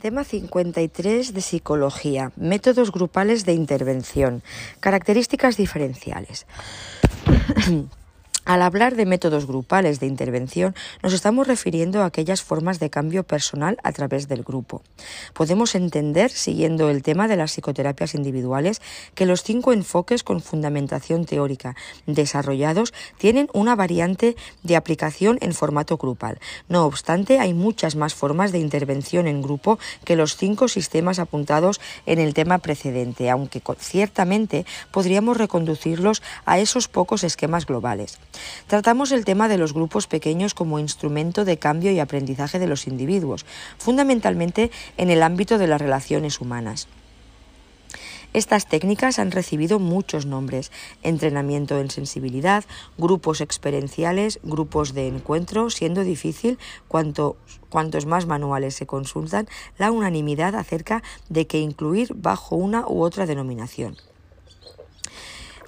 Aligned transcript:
Tema 0.00 0.22
53 0.22 1.34
de 1.34 1.40
Psicología. 1.40 2.30
Métodos 2.36 2.92
grupales 2.92 3.44
de 3.44 3.54
intervención. 3.54 4.44
Características 4.78 5.56
diferenciales. 5.56 6.46
Al 8.48 8.62
hablar 8.62 8.96
de 8.96 9.04
métodos 9.04 9.46
grupales 9.46 10.00
de 10.00 10.06
intervención, 10.06 10.74
nos 11.02 11.12
estamos 11.12 11.46
refiriendo 11.46 12.00
a 12.00 12.06
aquellas 12.06 12.40
formas 12.40 12.78
de 12.78 12.88
cambio 12.88 13.22
personal 13.22 13.76
a 13.82 13.92
través 13.92 14.26
del 14.26 14.42
grupo. 14.42 14.80
Podemos 15.34 15.74
entender, 15.74 16.30
siguiendo 16.30 16.88
el 16.88 17.02
tema 17.02 17.28
de 17.28 17.36
las 17.36 17.52
psicoterapias 17.52 18.14
individuales, 18.14 18.80
que 19.14 19.26
los 19.26 19.42
cinco 19.42 19.74
enfoques 19.74 20.22
con 20.22 20.40
fundamentación 20.40 21.26
teórica 21.26 21.76
desarrollados 22.06 22.94
tienen 23.18 23.50
una 23.52 23.76
variante 23.76 24.34
de 24.62 24.76
aplicación 24.76 25.36
en 25.42 25.52
formato 25.52 25.98
grupal. 25.98 26.40
No 26.70 26.86
obstante, 26.86 27.40
hay 27.40 27.52
muchas 27.52 27.96
más 27.96 28.14
formas 28.14 28.50
de 28.50 28.60
intervención 28.60 29.26
en 29.26 29.42
grupo 29.42 29.78
que 30.06 30.16
los 30.16 30.38
cinco 30.38 30.68
sistemas 30.68 31.18
apuntados 31.18 31.82
en 32.06 32.18
el 32.18 32.32
tema 32.32 32.56
precedente, 32.60 33.28
aunque 33.28 33.60
ciertamente 33.78 34.64
podríamos 34.90 35.36
reconducirlos 35.36 36.22
a 36.46 36.58
esos 36.58 36.88
pocos 36.88 37.24
esquemas 37.24 37.66
globales. 37.66 38.18
Tratamos 38.66 39.12
el 39.12 39.24
tema 39.24 39.48
de 39.48 39.58
los 39.58 39.74
grupos 39.74 40.06
pequeños 40.06 40.54
como 40.54 40.78
instrumento 40.78 41.44
de 41.44 41.58
cambio 41.58 41.90
y 41.92 42.00
aprendizaje 42.00 42.58
de 42.58 42.66
los 42.66 42.86
individuos, 42.86 43.46
fundamentalmente 43.78 44.70
en 44.96 45.10
el 45.10 45.22
ámbito 45.22 45.58
de 45.58 45.66
las 45.66 45.80
relaciones 45.80 46.40
humanas. 46.40 46.88
Estas 48.34 48.66
técnicas 48.66 49.18
han 49.18 49.30
recibido 49.30 49.78
muchos 49.78 50.26
nombres, 50.26 50.70
entrenamiento 51.02 51.80
en 51.80 51.90
sensibilidad, 51.90 52.64
grupos 52.98 53.40
experienciales, 53.40 54.38
grupos 54.42 54.92
de 54.92 55.08
encuentro, 55.08 55.70
siendo 55.70 56.04
difícil, 56.04 56.58
cuanto, 56.88 57.36
cuantos 57.70 58.04
más 58.04 58.26
manuales 58.26 58.74
se 58.74 58.86
consultan, 58.86 59.48
la 59.78 59.90
unanimidad 59.90 60.56
acerca 60.56 61.02
de 61.30 61.46
que 61.46 61.58
incluir 61.58 62.12
bajo 62.14 62.54
una 62.54 62.86
u 62.86 63.02
otra 63.02 63.24
denominación. 63.24 63.96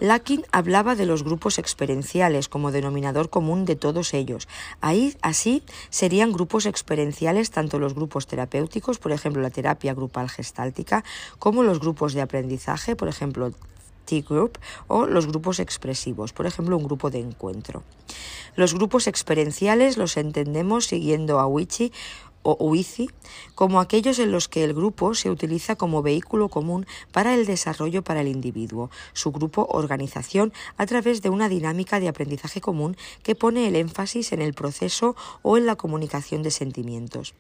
Lakin 0.01 0.47
hablaba 0.51 0.97
de 0.97 1.05
los 1.05 1.23
grupos 1.23 1.59
experienciales 1.59 2.48
como 2.48 2.73
denominador 2.73 3.29
común 3.29 3.67
de 3.67 3.77
todos 3.77 4.15
ellos. 4.15 4.48
Ahí, 4.81 5.15
así, 5.20 5.62
serían 5.91 6.33
grupos 6.33 6.65
experienciales 6.65 7.51
tanto 7.51 7.79
los 7.79 7.95
grupos 7.95 8.27
terapéuticos, 8.27 8.98
por 8.98 9.12
ejemplo, 9.12 9.42
la 9.42 9.51
terapia 9.51 9.92
grupal 9.92 10.31
gestáltica, 10.31 11.05
como 11.39 11.62
los 11.62 11.81
grupos 11.81 12.15
de 12.15 12.23
aprendizaje, 12.23 12.97
por 12.97 13.09
ejemplo, 13.09 13.53
T-Group, 14.07 14.59
o 14.89 15.07
los 15.07 15.27
grupos 15.27 15.61
expresivos, 15.61 16.33
por 16.33 16.47
ejemplo, 16.47 16.79
un 16.79 16.85
grupo 16.85 17.11
de 17.11 17.20
encuentro. 17.20 17.83
Los 18.57 18.75
grupos 18.75 19.07
experienciales 19.07 19.97
los 19.98 20.17
entendemos 20.17 20.87
siguiendo 20.87 21.39
a 21.39 21.47
Wichi 21.47 21.92
o 22.42 22.56
UICI 22.58 23.10
como 23.55 23.80
aquellos 23.80 24.19
en 24.19 24.33
los 24.33 24.48
que 24.48 24.64
el 24.64 24.74
grupo 24.74 25.14
se 25.14 25.30
utiliza 25.30 25.77
como 25.77 26.02
vehículo 26.02 26.48
común 26.48 26.86
para 27.12 27.34
el 27.34 27.46
desarrollo 27.46 28.02
para 28.02 28.20
el 28.20 28.28
individuo, 28.28 28.91
su 29.12 29.33
grupo 29.33 29.66
organización 29.70 30.52
a 30.77 30.86
través 30.86 31.22
de 31.22 31.30
una 31.30 31.48
dinámica 31.48 32.00
de 32.00 32.08
aprendizaje 32.08 32.61
común 32.61 32.96
que 33.22 33.34
pone 33.34 33.68
el 33.68 33.77
énfasis 33.77 34.33
en 34.33 34.42
el 34.42 34.55
proceso 34.55 35.16
o 35.42 35.56
en 35.56 35.66
la 35.66 35.77
comunicación 35.77 36.42
de 36.42 36.50
sentimientos. 36.50 37.34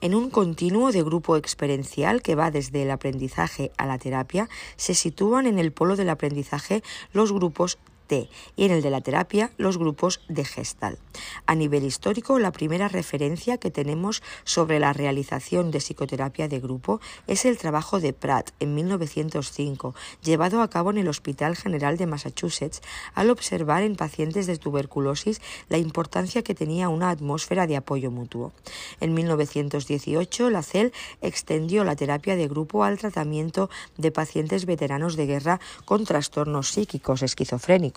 En 0.00 0.14
un 0.14 0.28
continuo 0.28 0.92
de 0.92 1.02
grupo 1.02 1.36
experiencial 1.36 2.20
que 2.20 2.34
va 2.34 2.50
desde 2.50 2.82
el 2.82 2.90
aprendizaje 2.90 3.70
a 3.78 3.86
la 3.86 3.98
terapia, 3.98 4.48
se 4.76 4.94
sitúan 4.94 5.46
en 5.46 5.58
el 5.58 5.72
polo 5.72 5.96
del 5.96 6.10
aprendizaje 6.10 6.82
los 7.12 7.32
grupos 7.32 7.78
y 8.10 8.64
en 8.64 8.72
el 8.72 8.82
de 8.82 8.90
la 8.90 9.00
terapia 9.00 9.50
los 9.56 9.78
grupos 9.78 10.20
de 10.28 10.44
gestal. 10.44 10.98
A 11.46 11.54
nivel 11.54 11.84
histórico, 11.84 12.38
la 12.38 12.52
primera 12.52 12.88
referencia 12.88 13.56
que 13.56 13.70
tenemos 13.70 14.22
sobre 14.44 14.78
la 14.78 14.92
realización 14.92 15.70
de 15.70 15.78
psicoterapia 15.78 16.48
de 16.48 16.60
grupo 16.60 17.00
es 17.26 17.44
el 17.44 17.56
trabajo 17.56 18.00
de 18.00 18.12
Pratt 18.12 18.50
en 18.60 18.74
1905, 18.74 19.94
llevado 20.22 20.60
a 20.60 20.68
cabo 20.68 20.90
en 20.90 20.98
el 20.98 21.08
Hospital 21.08 21.56
General 21.56 21.96
de 21.96 22.06
Massachusetts, 22.06 22.82
al 23.14 23.30
observar 23.30 23.82
en 23.82 23.96
pacientes 23.96 24.46
de 24.46 24.58
tuberculosis 24.58 25.40
la 25.68 25.78
importancia 25.78 26.42
que 26.42 26.54
tenía 26.54 26.88
una 26.88 27.10
atmósfera 27.10 27.66
de 27.66 27.76
apoyo 27.76 28.10
mutuo. 28.10 28.52
En 29.00 29.14
1918, 29.14 30.50
la 30.50 30.62
CEL 30.62 30.92
extendió 31.22 31.84
la 31.84 31.96
terapia 31.96 32.36
de 32.36 32.48
grupo 32.48 32.84
al 32.84 32.98
tratamiento 32.98 33.70
de 33.96 34.10
pacientes 34.10 34.66
veteranos 34.66 35.16
de 35.16 35.26
guerra 35.26 35.60
con 35.84 36.04
trastornos 36.04 36.68
psíquicos 36.68 37.22
esquizofrénicos 37.22 37.93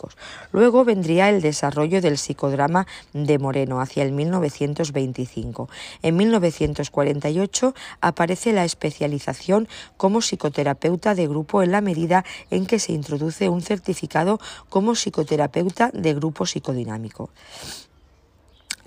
Luego 0.51 0.85
vendría 0.85 1.29
el 1.29 1.41
desarrollo 1.41 2.01
del 2.01 2.17
psicodrama 2.17 2.87
de 3.13 3.39
Moreno 3.39 3.81
hacia 3.81 4.03
el 4.03 4.11
1925. 4.11 5.69
En 6.01 6.15
1948 6.17 7.73
aparece 8.01 8.53
la 8.53 8.65
especialización 8.65 9.67
como 9.97 10.21
psicoterapeuta 10.21 11.15
de 11.15 11.27
grupo 11.27 11.63
en 11.63 11.71
la 11.71 11.81
medida 11.81 12.23
en 12.51 12.65
que 12.65 12.79
se 12.79 12.93
introduce 12.93 13.49
un 13.49 13.61
certificado 13.61 14.39
como 14.69 14.93
psicoterapeuta 14.93 15.91
de 15.93 16.13
grupo 16.13 16.45
psicodinámico. 16.45 17.29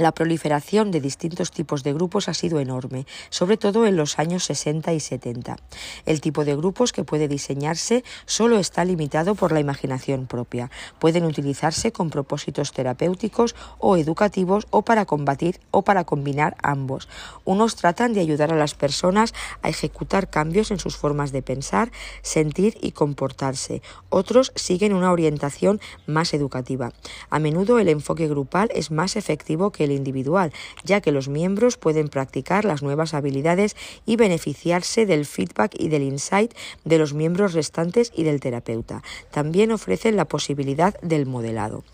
La 0.00 0.12
proliferación 0.12 0.90
de 0.92 1.02
distintos 1.02 1.50
tipos 1.50 1.82
de 1.82 1.92
grupos 1.92 2.30
ha 2.30 2.32
sido 2.32 2.58
enorme, 2.58 3.04
sobre 3.28 3.58
todo 3.58 3.84
en 3.84 3.96
los 3.96 4.18
años 4.18 4.44
60 4.44 4.94
y 4.94 4.98
70. 4.98 5.58
El 6.06 6.22
tipo 6.22 6.46
de 6.46 6.56
grupos 6.56 6.92
que 6.94 7.04
puede 7.04 7.28
diseñarse 7.28 8.02
solo 8.24 8.58
está 8.58 8.82
limitado 8.86 9.34
por 9.34 9.52
la 9.52 9.60
imaginación 9.60 10.24
propia. 10.24 10.70
Pueden 10.98 11.26
utilizarse 11.26 11.92
con 11.92 12.08
propósitos 12.08 12.72
terapéuticos 12.72 13.54
o 13.76 13.98
educativos 13.98 14.66
o 14.70 14.80
para 14.80 15.04
combatir 15.04 15.60
o 15.70 15.82
para 15.82 16.04
combinar 16.04 16.56
ambos. 16.62 17.06
Unos 17.44 17.76
tratan 17.76 18.14
de 18.14 18.20
ayudar 18.20 18.54
a 18.54 18.56
las 18.56 18.74
personas 18.74 19.34
a 19.60 19.68
ejecutar 19.68 20.30
cambios 20.30 20.70
en 20.70 20.78
sus 20.78 20.96
formas 20.96 21.30
de 21.30 21.42
pensar, 21.42 21.92
sentir 22.22 22.78
y 22.80 22.92
comportarse. 22.92 23.82
Otros 24.08 24.52
siguen 24.54 24.94
una 24.94 25.12
orientación 25.12 25.78
más 26.06 26.32
educativa. 26.32 26.90
A 27.28 27.38
menudo 27.38 27.78
el 27.78 27.90
enfoque 27.90 28.28
grupal 28.28 28.70
es 28.74 28.90
más 28.90 29.16
efectivo 29.16 29.72
que 29.72 29.84
el 29.84 29.89
individual, 29.92 30.52
ya 30.84 31.00
que 31.00 31.12
los 31.12 31.28
miembros 31.28 31.76
pueden 31.76 32.08
practicar 32.08 32.64
las 32.64 32.82
nuevas 32.82 33.14
habilidades 33.14 33.76
y 34.06 34.16
beneficiarse 34.16 35.06
del 35.06 35.26
feedback 35.26 35.74
y 35.78 35.88
del 35.88 36.02
insight 36.02 36.54
de 36.84 36.98
los 36.98 37.14
miembros 37.14 37.54
restantes 37.54 38.12
y 38.14 38.24
del 38.24 38.40
terapeuta. 38.40 39.02
También 39.30 39.72
ofrecen 39.72 40.16
la 40.16 40.24
posibilidad 40.24 40.98
del 41.00 41.26
modelado. 41.26 41.84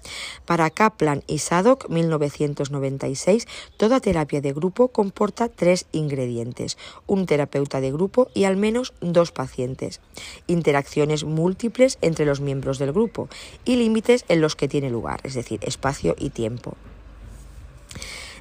Para 0.44 0.70
Kaplan 0.70 1.22
y 1.26 1.38
Sadok, 1.38 1.88
1996, 1.88 3.46
toda 3.76 4.00
terapia 4.00 4.40
de 4.40 4.52
grupo 4.52 4.88
comporta 4.88 5.48
tres 5.48 5.86
ingredientes, 5.92 6.76
un 7.06 7.26
terapeuta 7.26 7.80
de 7.80 7.92
grupo 7.92 8.28
y 8.34 8.44
al 8.44 8.56
menos 8.56 8.94
dos 9.00 9.32
pacientes, 9.32 10.00
interacciones 10.46 11.24
múltiples 11.24 11.98
entre 12.00 12.26
los 12.26 12.40
miembros 12.40 12.78
del 12.78 12.92
grupo 12.92 13.28
y 13.64 13.76
límites 13.76 14.24
en 14.28 14.40
los 14.40 14.56
que 14.56 14.68
tiene 14.68 14.90
lugar, 14.90 15.20
es 15.24 15.34
decir, 15.34 15.60
espacio 15.62 16.14
y 16.18 16.30
tiempo. 16.30 16.76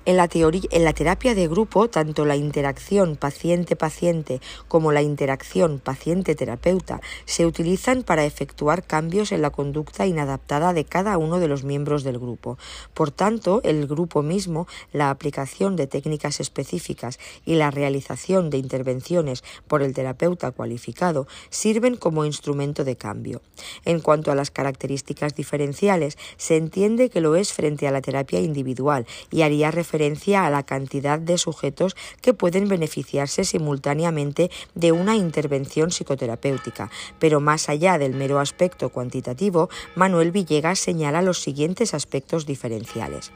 En 0.06 0.18
la, 0.18 0.28
teoría, 0.28 0.62
en 0.70 0.84
la 0.84 0.94
terapia 0.94 1.34
de 1.34 1.48
grupo, 1.48 1.90
tanto 1.90 2.26
la 2.26 2.36
interacción 2.36 3.16
paciente-paciente 3.16 4.40
como 4.68 4.92
la 4.92 5.02
interacción 5.02 5.80
paciente-terapeuta 5.80 7.02
se 7.26 7.48
utilizan 7.48 8.04
para 8.04 8.24
efectuar 8.24 8.84
cambios 8.84 9.32
en 9.32 9.42
la 9.42 9.50
conducta 9.50 10.06
inadaptada 10.06 10.74
de 10.74 10.86
cada 10.86 11.18
uno 11.18 11.40
de 11.40 11.48
los 11.48 11.64
miembros 11.64 12.04
del 12.04 12.20
grupo. 12.20 12.60
Por 12.94 13.10
tanto, 13.10 13.62
el 13.64 13.88
grupo 13.88 14.22
mismo, 14.22 14.68
la 14.94 15.10
aplicación 15.10 15.76
de 15.76 15.88
técnicas 15.88 16.40
específicas 16.40 17.18
y 17.44 17.56
la 17.56 17.72
realización 17.72 18.52
de 18.52 18.60
intervenciones 18.60 19.44
por 19.68 19.82
el 19.82 19.96
terapeuta 19.96 20.52
cualificado 20.52 21.26
sirven 21.50 21.96
como 21.96 22.26
instrumento 22.26 22.84
de 22.84 22.96
cambio. 22.96 23.42
En 23.86 24.02
cuanto 24.02 24.32
a 24.32 24.36
las 24.36 24.52
características 24.52 25.34
diferenciales, 25.34 26.16
se 26.38 26.58
entiende 26.58 27.10
que 27.10 27.22
lo 27.22 27.36
es 27.36 27.54
frente 27.54 27.88
a 27.88 27.92
la 27.92 28.02
terapia 28.02 28.40
individual 28.40 29.08
y 29.32 29.42
haría 29.42 29.72
referencia 29.72 29.95
a 29.96 30.50
la 30.50 30.64
cantidad 30.64 31.20
de 31.20 31.38
sujetos 31.38 31.96
que 32.22 32.34
pueden 32.34 32.68
beneficiarse 32.68 33.44
simultáneamente 33.44 34.52
de 34.74 34.92
una 34.92 35.16
intervención 35.16 35.90
psicoterapéutica. 35.90 36.90
Pero 37.20 37.40
más 37.40 37.70
allá 37.70 37.98
del 37.98 38.14
mero 38.14 38.40
aspecto 38.40 38.90
cuantitativo, 38.90 39.70
Manuel 39.96 40.32
Villegas 40.32 40.80
señala 40.80 41.22
los 41.22 41.42
siguientes 41.42 41.94
aspectos 41.94 42.46
diferenciales. 42.46 43.32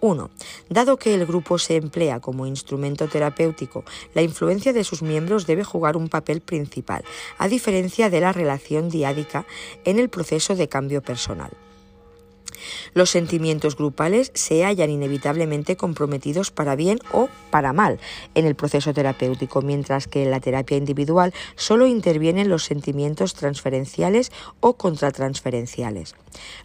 1. 0.00 0.30
Dado 0.68 0.96
que 0.96 1.14
el 1.14 1.26
grupo 1.26 1.58
se 1.58 1.76
emplea 1.76 2.20
como 2.20 2.46
instrumento 2.46 3.08
terapéutico, 3.08 3.84
la 4.14 4.22
influencia 4.22 4.72
de 4.72 4.84
sus 4.84 5.02
miembros 5.02 5.46
debe 5.46 5.64
jugar 5.64 5.96
un 5.96 6.08
papel 6.08 6.40
principal, 6.40 7.04
a 7.38 7.48
diferencia 7.48 8.10
de 8.10 8.20
la 8.20 8.32
relación 8.32 8.88
diádica 8.88 9.46
en 9.84 9.98
el 9.98 10.08
proceso 10.08 10.56
de 10.56 10.68
cambio 10.68 11.02
personal. 11.02 11.52
Los 12.94 13.10
sentimientos 13.10 13.76
grupales 13.76 14.30
se 14.34 14.64
hallan 14.64 14.90
inevitablemente 14.90 15.76
comprometidos 15.76 16.50
para 16.50 16.76
bien 16.76 16.98
o 17.12 17.28
para 17.50 17.72
mal 17.72 17.98
en 18.34 18.46
el 18.46 18.54
proceso 18.54 18.92
terapéutico, 18.92 19.62
mientras 19.62 20.06
que 20.06 20.22
en 20.22 20.30
la 20.30 20.40
terapia 20.40 20.76
individual 20.76 21.32
solo 21.56 21.86
intervienen 21.86 22.48
los 22.48 22.64
sentimientos 22.64 23.34
transferenciales 23.34 24.32
o 24.60 24.74
contratransferenciales. 24.74 26.14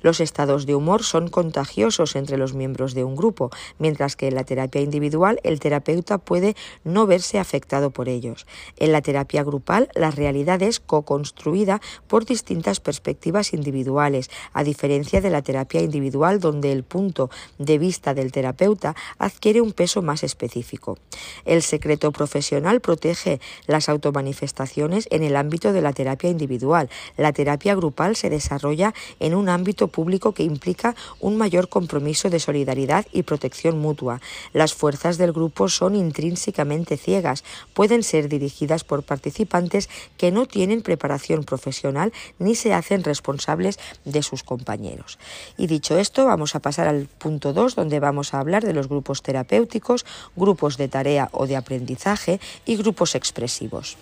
Los 0.02 0.20
estados 0.20 0.66
de 0.66 0.76
humor 0.76 1.04
son 1.04 1.28
contagiosos 1.28 2.16
entre 2.16 2.38
los 2.38 2.54
miembros 2.54 2.94
de 2.94 3.04
un 3.04 3.16
grupo, 3.16 3.50
mientras 3.80 4.16
que 4.16 4.28
en 4.28 4.36
la 4.36 4.44
terapia 4.44 4.82
individual 4.82 5.40
el 5.44 5.60
terapeuta 5.60 6.18
puede 6.18 6.56
no 6.84 7.06
verse 7.06 7.40
afectado 7.40 7.92
por 7.92 8.10
ellos. 8.10 8.46
En 8.78 8.92
la 8.92 9.02
terapia 9.02 9.44
grupal 9.44 9.90
la 9.94 10.12
realidad 10.12 10.62
es 10.62 10.80
co-construida 10.80 11.82
por 12.08 12.26
distintas 12.26 12.80
perspectivas 12.80 13.54
individuales, 13.54 14.30
a 14.54 14.64
diferencia 14.64 15.22
de 15.22 15.30
la 15.30 15.42
terapia 15.42 15.82
individual 15.88 16.40
donde 16.40 16.72
el 16.72 16.84
punto 16.84 17.30
de 17.58 17.78
vista 17.78 18.14
del 18.14 18.32
terapeuta 18.32 18.96
adquiere 19.18 19.62
un 19.62 19.72
peso 19.72 20.02
más 20.02 20.24
específico. 20.24 20.98
El 21.46 21.62
secreto 21.64 22.12
profesional 22.12 22.82
protege 22.82 23.40
las 23.66 23.90
automanifestaciones 23.90 25.08
en 25.10 25.24
el 25.24 25.36
ámbito 25.36 25.74
de 25.74 25.82
la 25.82 25.94
terapia 25.94 26.30
individual. 26.30 26.90
La 27.16 27.34
terapia 27.34 27.74
grupal 27.74 28.16
se 28.16 28.30
desarrolla 28.30 28.94
en 29.20 29.34
un 29.34 29.50
ámbito 29.50 29.88
público 29.88 30.34
que 30.34 30.44
implica 30.44 30.96
un 31.20 31.38
mayor 31.38 31.70
compromiso 31.70 32.30
de 32.30 32.40
solidaridad 32.40 33.06
y 33.12 33.24
protección 33.24 33.80
mutua. 33.80 34.22
Las 34.54 34.74
fuerzas 34.74 35.18
del 35.18 35.32
grupo 35.32 35.70
son 35.70 35.96
intrínsecamente 35.96 36.98
ciegas, 36.98 37.44
pueden 37.74 38.04
ser 38.04 38.30
dirigidas 38.30 38.84
por 38.84 39.04
participantes 39.04 39.90
que 40.18 40.32
no 40.32 40.46
tienen 40.46 40.82
preparación 40.82 41.44
profesional 41.44 42.12
ni 42.40 42.56
se 42.56 42.74
hacen 42.74 43.04
responsables 43.04 43.80
de 44.06 44.24
sus 44.24 44.44
compañeros. 44.44 45.18
Y 45.58 45.68
dicho 45.78 46.00
esto, 46.00 46.26
vamos 46.26 46.56
a 46.56 46.60
pasar 46.60 46.88
al 46.88 47.06
punto 47.06 47.54
2, 47.54 47.76
donde 47.76 48.00
vamos 48.00 48.34
a 48.34 48.40
hablar 48.40 48.66
de 48.66 48.74
los 48.74 48.90
grupos 48.90 49.22
terapéuticos, 49.22 50.08
grupos 50.36 50.76
de 50.78 50.88
tarea 50.88 51.30
o 51.32 51.46
de 51.46 51.56
aprendizaje 51.56 52.40
y 52.66 52.78
grupos 52.78 53.14
expresivos. 53.14 53.96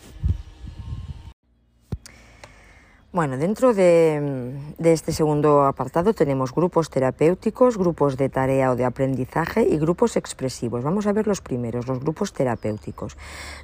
Bueno, 3.15 3.37
dentro 3.37 3.73
de, 3.73 4.51
este 4.77 5.13
segundo 5.13 5.63
apartado 5.63 6.13
tenemos 6.13 6.53
grupos 6.53 6.89
terapéuticos, 6.89 7.77
grupos 7.77 8.17
de 8.17 8.27
tarea 8.27 8.71
o 8.71 8.75
de 8.75 8.83
aprendizaje 8.83 9.63
y 9.63 9.77
grupos 9.77 10.17
expresivos. 10.17 10.83
Vamos 10.83 11.07
a 11.07 11.13
ver 11.13 11.25
los 11.25 11.39
primeros, 11.39 11.87
los 11.87 12.01
grupos 12.01 12.33
terapéuticos. 12.33 13.15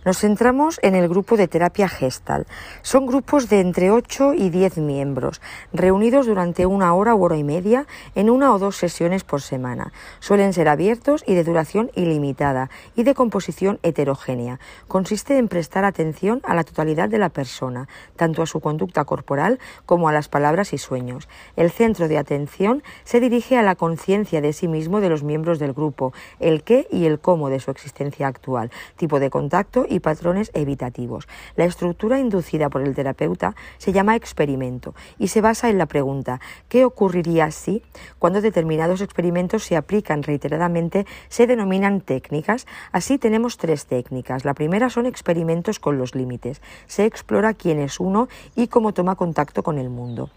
Nos 0.06 0.20
centramos 0.20 0.80
en 0.84 0.96
el 0.96 1.10
grupo 1.10 1.36
de 1.36 1.50
terapia 1.50 1.90
gestal. 1.90 2.48
Son 2.82 3.06
grupos 3.06 3.50
de 3.50 3.60
entre 3.60 3.92
8 3.92 4.36
y 4.36 4.52
10 4.52 4.78
miembros, 4.78 5.42
reunidos 5.74 6.28
durante 6.28 6.66
una 6.66 6.94
hora 6.94 7.14
u 7.14 7.26
hora 7.26 7.36
y 7.36 7.44
media 7.44 7.88
en 8.16 8.30
una 8.30 8.54
o 8.54 8.58
dos 8.58 8.78
sesiones 8.78 9.26
por 9.26 9.42
semana. 9.42 9.92
Suelen 10.22 10.54
ser 10.54 10.70
abiertos 10.70 11.26
y 11.28 11.34
de 11.34 11.44
duración 11.44 11.92
ilimitada 11.94 12.70
y 12.96 13.04
de 13.04 13.14
composición 13.14 13.80
heterogénea. 13.84 14.62
Consiste 14.88 15.38
en 15.38 15.50
prestar 15.50 15.84
atención 15.84 16.40
a 16.46 16.56
la 16.56 16.64
totalidad 16.64 17.10
de 17.10 17.18
la 17.18 17.28
persona, 17.28 17.90
tanto 18.16 18.42
a 18.44 18.46
su 18.46 18.62
conducta 18.62 19.04
corporal 19.04 19.41
como 19.86 20.08
a 20.08 20.14
las 20.14 20.30
palabras 20.30 20.74
y 20.74 20.78
sueños. 20.78 21.28
El 21.56 21.72
centro 21.72 22.08
de 22.08 22.18
atención 22.18 22.84
se 23.04 23.20
dirige 23.20 23.58
a 23.58 23.64
la 23.64 23.76
conciencia 23.76 24.42
de 24.42 24.54
sí 24.54 24.68
mismo 24.68 25.02
de 25.02 25.10
los 25.10 25.24
miembros 25.24 25.60
del 25.60 25.74
grupo, 25.74 26.14
el 26.40 26.64
qué 26.64 26.88
y 26.92 27.06
el 27.06 27.20
cómo 27.20 27.50
de 27.50 27.60
su 27.60 27.72
existencia 27.72 28.28
actual, 28.28 28.72
tipo 28.96 29.20
de 29.20 29.30
contacto 29.30 29.86
y 29.88 30.00
patrones 30.00 30.52
evitativos. 30.54 31.28
La 31.56 31.66
estructura 31.66 32.20
inducida 32.20 32.70
por 32.70 32.82
el 32.82 32.96
terapeuta 32.96 33.56
se 33.78 33.94
llama 33.94 34.16
experimento 34.16 34.94
y 35.18 35.28
se 35.30 35.42
basa 35.42 35.70
en 35.70 35.78
la 35.78 35.86
pregunta 35.86 36.40
¿qué 36.70 36.86
ocurriría 36.86 37.52
si 37.52 37.84
cuando 38.20 38.42
determinados 38.42 39.02
experimentos 39.02 39.64
se 39.64 39.76
aplican 39.76 40.24
reiteradamente 40.24 41.06
se 41.30 41.48
denominan 41.48 42.02
técnicas? 42.02 42.68
Así 42.92 43.18
tenemos 43.18 43.58
tres 43.58 43.86
técnicas. 43.86 44.46
La 44.46 44.54
primera 44.54 44.90
son 44.90 45.06
experimentos 45.06 45.80
con 45.80 45.98
los 45.98 46.16
límites. 46.16 46.62
Se 46.88 47.06
explora 47.06 47.54
quién 47.54 47.80
es 47.80 48.00
uno 48.00 48.28
y 48.56 48.68
cómo 48.68 48.94
toma 48.94 49.16
contacto 49.32 49.64
con 49.64 49.78
el 49.78 49.90
mundo. 49.90 50.30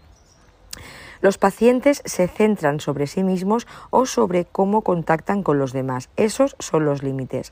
Los 1.19 1.37
pacientes 1.37 2.01
se 2.05 2.29
centran 2.29 2.79
sobre 2.79 3.07
sí 3.07 3.23
mismos 3.23 3.67
o 3.89 4.05
sobre 4.05 4.45
cómo 4.45 4.83
contactan 4.83 5.43
con 5.43 5.59
los 5.59 5.73
demás. 5.73 6.07
Esos 6.15 6.55
son 6.59 6.85
los 6.85 7.03
límites. 7.03 7.51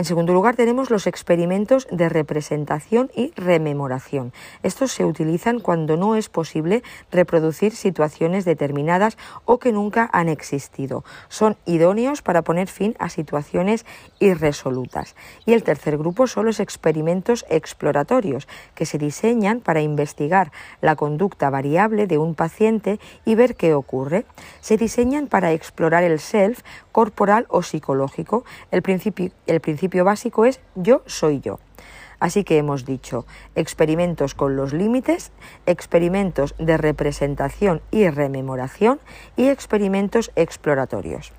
En 0.00 0.06
segundo 0.06 0.32
lugar, 0.32 0.56
tenemos 0.56 0.88
los 0.88 1.06
experimentos 1.06 1.86
de 1.90 2.08
representación 2.08 3.10
y 3.14 3.34
rememoración. 3.36 4.32
Estos 4.62 4.92
se 4.92 5.04
utilizan 5.04 5.60
cuando 5.60 5.98
no 5.98 6.16
es 6.16 6.30
posible 6.30 6.82
reproducir 7.12 7.76
situaciones 7.76 8.46
determinadas 8.46 9.18
o 9.44 9.58
que 9.58 9.72
nunca 9.72 10.08
han 10.14 10.30
existido. 10.30 11.04
Son 11.28 11.58
idóneos 11.66 12.22
para 12.22 12.40
poner 12.40 12.68
fin 12.68 12.96
a 12.98 13.10
situaciones 13.10 13.84
irresolutas. 14.20 15.16
Y 15.44 15.52
el 15.52 15.64
tercer 15.64 15.98
grupo 15.98 16.26
son 16.26 16.46
los 16.46 16.60
experimentos 16.60 17.44
exploratorios, 17.50 18.48
que 18.74 18.86
se 18.86 18.96
diseñan 18.96 19.60
para 19.60 19.82
investigar 19.82 20.50
la 20.80 20.96
conducta 20.96 21.50
variable 21.50 22.06
de 22.06 22.16
un 22.16 22.34
paciente 22.34 23.00
y 23.26 23.34
ver 23.34 23.54
qué 23.54 23.74
ocurre. 23.74 24.24
Se 24.62 24.78
diseñan 24.78 25.26
para 25.26 25.52
explorar 25.52 26.04
el 26.04 26.20
self 26.20 26.62
corporal 26.90 27.44
o 27.50 27.62
psicológico. 27.62 28.46
El 28.70 28.80
principio, 28.80 29.30
el 29.46 29.60
principio 29.60 29.89
básico 30.04 30.44
es 30.44 30.60
yo 30.74 31.02
soy 31.06 31.40
yo. 31.40 31.58
Así 32.20 32.44
que 32.44 32.58
hemos 32.58 32.84
dicho 32.84 33.26
experimentos 33.56 34.34
con 34.34 34.54
los 34.54 34.72
límites, 34.72 35.32
experimentos 35.66 36.54
de 36.58 36.76
representación 36.76 37.80
y 37.90 38.08
rememoración 38.08 39.00
y 39.36 39.48
experimentos 39.48 40.30
exploratorios. 40.36 41.32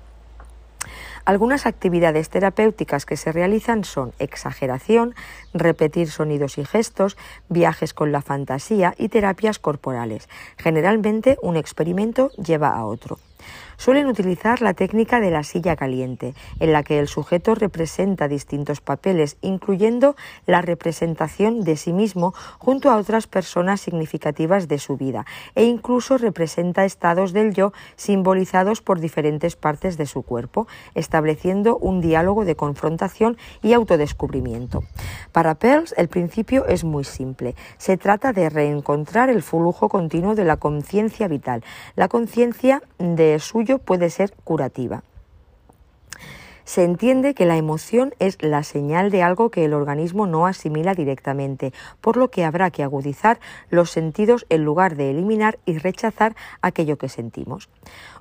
Algunas 1.24 1.66
actividades 1.66 2.30
terapéuticas 2.30 3.06
que 3.06 3.16
se 3.16 3.30
realizan 3.30 3.84
son 3.84 4.12
exageración, 4.18 5.14
repetir 5.54 6.10
sonidos 6.10 6.58
y 6.58 6.64
gestos, 6.64 7.16
viajes 7.48 7.94
con 7.94 8.10
la 8.10 8.22
fantasía 8.22 8.94
y 8.98 9.08
terapias 9.08 9.60
corporales. 9.60 10.28
Generalmente 10.56 11.38
un 11.40 11.56
experimento 11.56 12.30
lleva 12.30 12.70
a 12.70 12.84
otro. 12.84 13.20
Suelen 13.76 14.06
utilizar 14.06 14.62
la 14.62 14.74
técnica 14.74 15.20
de 15.20 15.30
la 15.30 15.42
silla 15.42 15.76
caliente, 15.76 16.34
en 16.60 16.72
la 16.72 16.82
que 16.82 16.98
el 16.98 17.08
sujeto 17.08 17.54
representa 17.54 18.28
distintos 18.28 18.80
papeles, 18.80 19.36
incluyendo 19.40 20.14
la 20.46 20.62
representación 20.62 21.64
de 21.64 21.76
sí 21.76 21.92
mismo 21.92 22.34
junto 22.58 22.90
a 22.90 22.96
otras 22.96 23.26
personas 23.26 23.80
significativas 23.80 24.68
de 24.68 24.78
su 24.78 24.96
vida, 24.96 25.26
e 25.54 25.64
incluso 25.64 26.18
representa 26.18 26.84
estados 26.84 27.32
del 27.32 27.54
yo 27.54 27.72
simbolizados 27.96 28.80
por 28.80 29.00
diferentes 29.00 29.56
partes 29.56 29.96
de 29.96 30.06
su 30.06 30.22
cuerpo, 30.22 30.68
estableciendo 30.94 31.76
un 31.76 32.00
diálogo 32.00 32.44
de 32.44 32.56
confrontación 32.56 33.36
y 33.62 33.72
autodescubrimiento. 33.72 34.84
Para 35.32 35.56
Pearls 35.56 35.94
el 35.96 36.08
principio 36.08 36.66
es 36.66 36.84
muy 36.84 37.04
simple. 37.04 37.54
Se 37.78 37.96
trata 37.96 38.32
de 38.32 38.48
reencontrar 38.48 39.30
el 39.30 39.42
flujo 39.42 39.88
continuo 39.88 40.34
de 40.34 40.44
la 40.44 40.56
conciencia 40.56 41.28
vital, 41.28 41.64
la 41.96 42.08
conciencia 42.08 42.82
de 42.98 43.31
suyo 43.40 43.78
puede 43.78 44.10
ser 44.10 44.32
curativa. 44.44 45.02
Se 46.64 46.84
entiende 46.84 47.34
que 47.34 47.44
la 47.44 47.56
emoción 47.56 48.14
es 48.18 48.40
la 48.40 48.62
señal 48.62 49.10
de 49.10 49.22
algo 49.22 49.50
que 49.50 49.64
el 49.64 49.74
organismo 49.74 50.26
no 50.26 50.46
asimila 50.46 50.94
directamente, 50.94 51.72
por 52.00 52.16
lo 52.16 52.30
que 52.30 52.44
habrá 52.44 52.70
que 52.70 52.84
agudizar 52.84 53.40
los 53.68 53.90
sentidos 53.90 54.46
en 54.48 54.64
lugar 54.64 54.96
de 54.96 55.10
eliminar 55.10 55.58
y 55.66 55.78
rechazar 55.78 56.36
aquello 56.60 56.98
que 56.98 57.08
sentimos. 57.08 57.68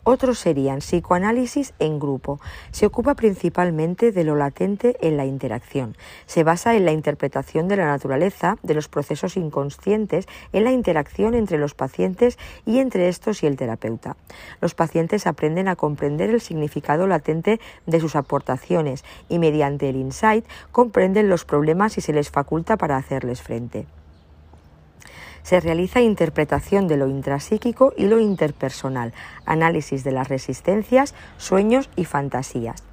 Otros 0.04 0.40
serían 0.40 0.80
psicoanálisis 0.80 1.74
en 1.78 2.00
grupo. 2.00 2.40
Se 2.72 2.88
ocupa 2.88 3.14
principalmente 3.14 4.12
de 4.12 4.24
lo 4.24 4.36
latente 4.36 4.98
en 5.02 5.16
la 5.16 5.26
interacción. 5.26 5.96
Se 6.26 6.44
basa 6.44 6.76
en 6.76 6.86
la 6.86 6.92
interpretación 6.92 7.68
de 7.68 7.78
la 7.78 7.86
naturaleza, 7.86 8.58
de 8.64 8.74
los 8.74 8.88
procesos 8.88 9.38
inconscientes, 9.38 10.28
en 10.54 10.64
la 10.64 10.72
interacción 10.72 11.36
entre 11.36 11.60
los 11.60 11.76
pacientes 11.76 12.40
y 12.66 12.80
entre 12.80 13.10
estos 13.10 13.44
y 13.44 13.48
el 13.48 13.58
terapeuta. 13.58 14.18
Los 14.60 14.74
pacientes 14.74 15.28
aprenden 15.28 15.68
a 15.68 15.76
comprender 15.76 16.32
el 16.32 16.42
significado 16.42 17.06
latente 17.06 17.60
de 17.86 18.00
sus 18.00 18.16
aportaciones 18.16 19.06
y 19.30 19.38
mediante 19.38 19.88
el 19.88 19.98
insight 19.98 20.46
comprenden 20.72 21.30
los 21.30 21.46
problemas 21.46 22.00
y 22.00 22.02
se 22.02 22.14
les 22.14 22.32
faculta 22.32 22.76
para 22.76 22.98
hacerles 22.98 23.44
frente 23.44 23.86
se 25.44 25.60
realiza 25.60 26.02
interpretación 26.02 26.88
de 26.88 26.98
lo 26.98 27.08
intrapsíquico 27.08 27.94
y 27.98 28.06
lo 28.06 28.20
interpersonal, 28.20 29.14
análisis 29.46 30.04
de 30.04 30.12
las 30.12 30.30
resistencias, 30.30 31.16
sueños 31.38 31.90
y 31.96 32.06
fantasías. 32.06 32.91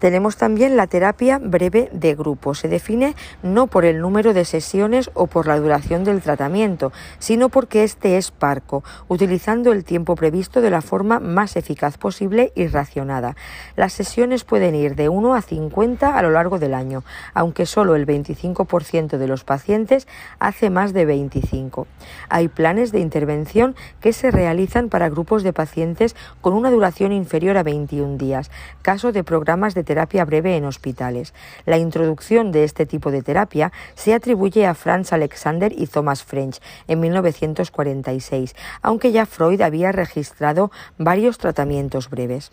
Tenemos 0.00 0.38
también 0.38 0.78
la 0.78 0.86
terapia 0.86 1.38
breve 1.38 1.90
de 1.92 2.14
grupo. 2.14 2.54
Se 2.54 2.68
define 2.68 3.14
no 3.42 3.66
por 3.66 3.84
el 3.84 4.00
número 4.00 4.32
de 4.32 4.46
sesiones 4.46 5.10
o 5.12 5.26
por 5.26 5.46
la 5.46 5.60
duración 5.60 6.04
del 6.04 6.22
tratamiento, 6.22 6.90
sino 7.18 7.50
porque 7.50 7.84
este 7.84 8.16
es 8.16 8.30
parco, 8.30 8.82
utilizando 9.08 9.72
el 9.72 9.84
tiempo 9.84 10.16
previsto 10.16 10.62
de 10.62 10.70
la 10.70 10.80
forma 10.80 11.20
más 11.20 11.54
eficaz 11.56 11.98
posible 11.98 12.50
y 12.54 12.66
racionada. 12.66 13.36
Las 13.76 13.92
sesiones 13.92 14.44
pueden 14.44 14.74
ir 14.74 14.94
de 14.94 15.10
1 15.10 15.34
a 15.34 15.42
50 15.42 16.16
a 16.16 16.22
lo 16.22 16.30
largo 16.30 16.58
del 16.58 16.72
año, 16.72 17.04
aunque 17.34 17.66
solo 17.66 17.94
el 17.94 18.06
25% 18.06 19.18
de 19.18 19.26
los 19.28 19.44
pacientes 19.44 20.08
hace 20.38 20.70
más 20.70 20.94
de 20.94 21.04
25. 21.04 21.86
Hay 22.30 22.48
planes 22.48 22.90
de 22.90 23.00
intervención 23.00 23.76
que 24.00 24.14
se 24.14 24.30
realizan 24.30 24.88
para 24.88 25.10
grupos 25.10 25.42
de 25.42 25.52
pacientes 25.52 26.16
con 26.40 26.54
una 26.54 26.70
duración 26.70 27.12
inferior 27.12 27.58
a 27.58 27.62
21 27.62 28.16
días, 28.16 28.50
caso 28.80 29.12
de 29.12 29.24
programas 29.24 29.74
de 29.74 29.89
terapia 29.90 30.24
breve 30.24 30.56
en 30.56 30.66
hospitales. 30.66 31.34
La 31.66 31.76
introducción 31.76 32.52
de 32.52 32.62
este 32.62 32.86
tipo 32.86 33.10
de 33.10 33.22
terapia 33.22 33.72
se 33.96 34.14
atribuye 34.14 34.64
a 34.64 34.74
Franz 34.74 35.12
Alexander 35.12 35.72
y 35.76 35.88
Thomas 35.88 36.22
French 36.22 36.60
en 36.86 37.00
1946, 37.00 38.54
aunque 38.82 39.10
ya 39.10 39.26
Freud 39.26 39.60
había 39.62 39.90
registrado 39.90 40.70
varios 40.96 41.38
tratamientos 41.38 42.08
breves. 42.08 42.52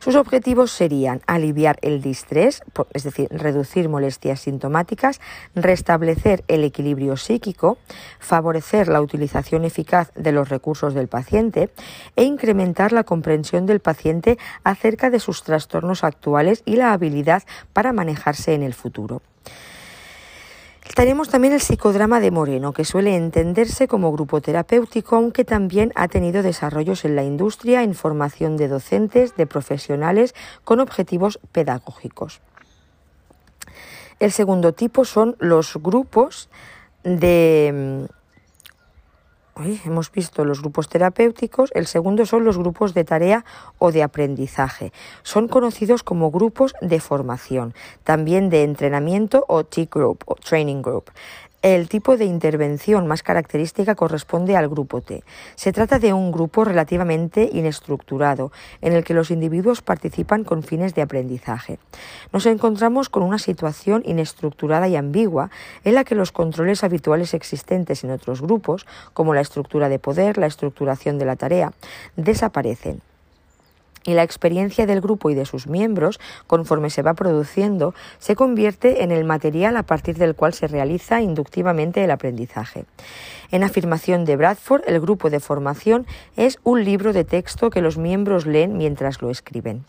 Sus 0.00 0.14
objetivos 0.14 0.70
serían 0.70 1.20
aliviar 1.26 1.78
el 1.82 2.00
distrés, 2.00 2.62
es 2.92 3.02
decir, 3.02 3.28
reducir 3.30 3.88
molestias 3.88 4.40
sintomáticas, 4.40 5.20
restablecer 5.54 6.44
el 6.48 6.64
equilibrio 6.64 7.16
psíquico, 7.16 7.78
favorecer 8.20 8.88
la 8.88 9.00
utilización 9.00 9.64
eficaz 9.64 10.12
de 10.14 10.32
los 10.32 10.48
recursos 10.48 10.94
del 10.94 11.08
paciente 11.08 11.70
e 12.16 12.24
incrementar 12.24 12.92
la 12.92 13.04
comprensión 13.04 13.66
del 13.66 13.80
paciente 13.80 14.38
acerca 14.64 15.10
de 15.10 15.20
sus 15.20 15.42
trastornos 15.42 16.04
actuales 16.04 16.62
y 16.64 16.76
la 16.76 16.92
habilidad 16.92 17.42
para 17.72 17.92
manejarse 17.92 18.54
en 18.54 18.62
el 18.62 18.74
futuro. 18.74 19.22
Tenemos 20.98 21.28
también 21.28 21.52
el 21.52 21.60
psicodrama 21.60 22.18
de 22.18 22.32
Moreno, 22.32 22.72
que 22.72 22.84
suele 22.84 23.14
entenderse 23.14 23.86
como 23.86 24.10
grupo 24.10 24.40
terapéutico, 24.40 25.14
aunque 25.14 25.44
también 25.44 25.92
ha 25.94 26.08
tenido 26.08 26.42
desarrollos 26.42 27.04
en 27.04 27.14
la 27.14 27.22
industria 27.22 27.84
en 27.84 27.94
formación 27.94 28.56
de 28.56 28.66
docentes, 28.66 29.36
de 29.36 29.46
profesionales, 29.46 30.34
con 30.64 30.80
objetivos 30.80 31.38
pedagógicos. 31.52 32.40
El 34.18 34.32
segundo 34.32 34.72
tipo 34.72 35.04
son 35.04 35.36
los 35.38 35.76
grupos 35.76 36.50
de 37.04 38.08
hemos 39.84 40.12
visto 40.12 40.44
los 40.44 40.60
grupos 40.60 40.88
terapéuticos, 40.88 41.70
el 41.74 41.86
segundo 41.86 42.26
son 42.26 42.44
los 42.44 42.58
grupos 42.58 42.94
de 42.94 43.04
tarea 43.04 43.44
o 43.78 43.92
de 43.92 44.02
aprendizaje. 44.02 44.92
Son 45.22 45.48
conocidos 45.48 46.02
como 46.02 46.30
grupos 46.30 46.74
de 46.80 47.00
formación, 47.00 47.74
también 48.04 48.50
de 48.50 48.64
entrenamiento 48.64 49.44
o 49.48 49.64
T-Group 49.64 50.24
o 50.26 50.34
Training 50.34 50.82
Group. 50.82 51.10
El 51.68 51.86
tipo 51.90 52.16
de 52.16 52.24
intervención 52.24 53.06
más 53.06 53.22
característica 53.22 53.94
corresponde 53.94 54.56
al 54.56 54.70
grupo 54.70 55.02
T. 55.02 55.22
Se 55.54 55.70
trata 55.70 55.98
de 55.98 56.14
un 56.14 56.32
grupo 56.32 56.64
relativamente 56.64 57.46
inestructurado, 57.52 58.52
en 58.80 58.94
el 58.94 59.04
que 59.04 59.12
los 59.12 59.30
individuos 59.30 59.82
participan 59.82 60.44
con 60.44 60.62
fines 60.62 60.94
de 60.94 61.02
aprendizaje. 61.02 61.78
Nos 62.32 62.46
encontramos 62.46 63.10
con 63.10 63.22
una 63.22 63.38
situación 63.38 64.02
inestructurada 64.06 64.88
y 64.88 64.96
ambigua, 64.96 65.50
en 65.84 65.92
la 65.92 66.04
que 66.04 66.14
los 66.14 66.32
controles 66.32 66.84
habituales 66.84 67.34
existentes 67.34 68.02
en 68.02 68.12
otros 68.12 68.40
grupos, 68.40 68.86
como 69.12 69.34
la 69.34 69.42
estructura 69.42 69.90
de 69.90 69.98
poder, 69.98 70.38
la 70.38 70.46
estructuración 70.46 71.18
de 71.18 71.26
la 71.26 71.36
tarea, 71.36 71.74
desaparecen 72.16 73.02
y 74.04 74.14
la 74.14 74.22
experiencia 74.22 74.86
del 74.86 75.00
grupo 75.00 75.30
y 75.30 75.34
de 75.34 75.46
sus 75.46 75.66
miembros, 75.66 76.20
conforme 76.46 76.90
se 76.90 77.02
va 77.02 77.14
produciendo, 77.14 77.94
se 78.18 78.36
convierte 78.36 79.02
en 79.02 79.12
el 79.12 79.24
material 79.24 79.76
a 79.76 79.82
partir 79.82 80.16
del 80.16 80.34
cual 80.34 80.54
se 80.54 80.68
realiza 80.68 81.20
inductivamente 81.20 82.02
el 82.04 82.10
aprendizaje. 82.10 82.84
En 83.50 83.64
afirmación 83.64 84.26
de 84.26 84.36
Bradford, 84.36 84.82
el 84.86 85.00
grupo 85.00 85.30
de 85.30 85.40
formación 85.40 86.06
es 86.36 86.58
un 86.64 86.84
libro 86.84 87.14
de 87.14 87.24
texto 87.24 87.70
que 87.70 87.80
los 87.80 87.96
miembros 87.96 88.44
leen 88.44 88.76
mientras 88.76 89.22
lo 89.22 89.30
escriben. 89.30 89.86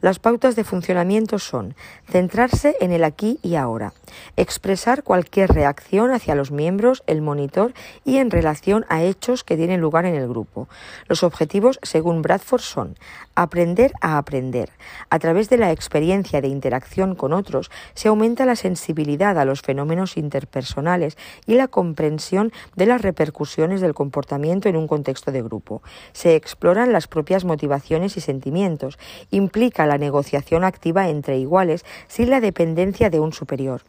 Las 0.00 0.18
pautas 0.18 0.56
de 0.56 0.64
funcionamiento 0.64 1.38
son 1.38 1.74
centrarse 2.10 2.76
en 2.80 2.92
el 2.92 3.04
aquí 3.04 3.38
y 3.42 3.56
ahora, 3.56 3.92
expresar 4.36 5.02
cualquier 5.02 5.50
reacción 5.50 6.12
hacia 6.12 6.34
los 6.34 6.50
miembros, 6.50 7.02
el 7.06 7.22
monitor 7.22 7.72
y 8.04 8.18
en 8.18 8.30
relación 8.30 8.86
a 8.88 9.02
hechos 9.02 9.44
que 9.44 9.56
tienen 9.56 9.80
lugar 9.80 10.06
en 10.06 10.14
el 10.14 10.28
grupo. 10.28 10.68
Los 11.06 11.22
objetivos, 11.22 11.78
según 11.82 12.22
Bradford, 12.22 12.60
son 12.60 12.98
aprender 13.34 13.92
a 14.00 14.18
aprender. 14.18 14.70
A 15.10 15.18
través 15.18 15.48
de 15.48 15.56
la 15.56 15.72
experiencia 15.72 16.40
de 16.40 16.48
interacción 16.48 17.14
con 17.14 17.32
otros 17.32 17.70
se 17.94 18.08
aumenta 18.08 18.46
la 18.46 18.56
sensibilidad 18.56 19.38
a 19.38 19.44
los 19.44 19.62
fenómenos 19.62 20.16
interpersonales 20.16 21.16
y 21.46 21.54
la 21.54 21.68
comprensión 21.68 22.52
de 22.76 22.86
las 22.94 23.02
repercusiones 23.02 23.80
del 23.80 23.92
comportamiento 23.92 24.68
en 24.68 24.76
un 24.76 24.86
contexto 24.86 25.32
de 25.32 25.42
grupo. 25.42 25.82
Se 26.12 26.36
exploran 26.36 26.92
las 26.92 27.08
propias 27.08 27.44
motivaciones 27.44 28.16
y 28.16 28.20
sentimientos. 28.20 28.98
Implica 29.32 29.84
la 29.84 29.98
negociación 29.98 30.62
activa 30.62 31.08
entre 31.08 31.38
iguales 31.38 31.84
sin 32.06 32.30
la 32.30 32.40
dependencia 32.40 33.10
de 33.10 33.18
un 33.18 33.32
superior. 33.32 33.82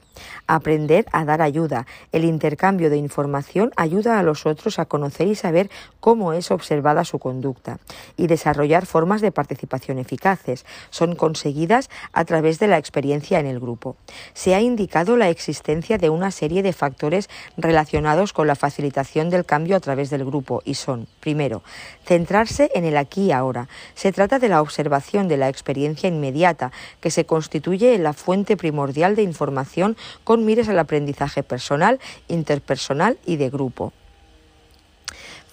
Aprender 0.48 1.06
a 1.12 1.24
dar 1.24 1.42
ayuda. 1.44 1.86
El 2.12 2.24
intercambio 2.24 2.90
de 2.90 2.98
información 2.98 3.72
ayuda 3.76 4.18
a 4.18 4.24
los 4.24 4.48
otros 4.48 4.80
a 4.80 4.86
conocer 4.86 5.28
y 5.28 5.36
saber 5.36 5.70
cómo 6.00 6.34
es 6.34 6.50
observada 6.50 7.04
su 7.04 7.20
conducta 7.20 7.80
y 8.18 8.26
desarrollar 8.26 8.88
formas 8.88 9.22
de 9.22 9.32
participación 9.32 10.00
eficaces. 10.00 10.66
Son 10.90 11.16
conseguidas 11.16 11.90
a 12.12 12.26
través 12.26 12.58
de 12.58 12.68
la 12.68 12.80
experiencia 12.80 13.40
en 13.40 13.46
el 13.46 13.60
grupo. 13.60 13.98
Se 14.34 14.56
ha 14.56 14.62
indicado 14.62 15.16
la 15.16 15.30
existencia 15.30 16.00
de 16.00 16.10
una 16.10 16.32
serie 16.32 16.64
de 16.64 16.74
factores 16.74 17.30
relacionados 17.58 18.34
con 18.34 18.48
la 18.48 18.56
facilitación 18.56 18.95
del 18.96 19.46
cambio 19.46 19.75
a 19.75 19.82
través 19.82 20.10
del 20.10 20.24
grupo 20.24 20.62
y 20.64 20.75
son, 20.75 21.08
primero, 21.20 21.64
centrarse 22.06 22.72
en 22.75 22.86
el 22.86 22.96
aquí 22.96 23.25
y 23.25 23.32
ahora. 23.34 23.68
Se 23.94 24.14
trata 24.14 24.40
de 24.40 24.48
la 24.48 24.62
observación 24.62 25.28
de 25.28 25.36
la 25.36 25.50
experiencia 25.50 26.08
inmediata 26.08 26.72
que 27.02 27.12
se 27.12 27.25
constituye 27.25 27.94
en 27.94 28.04
la 28.04 28.14
fuente 28.14 28.56
primordial 28.56 29.16
de 29.16 29.24
información 29.24 29.98
con 30.24 30.46
mires 30.46 30.70
al 30.70 30.80
aprendizaje 30.80 31.44
personal, 31.44 32.00
interpersonal 32.30 33.18
y 33.25 33.36
de 33.36 33.50
grupo 33.50 33.92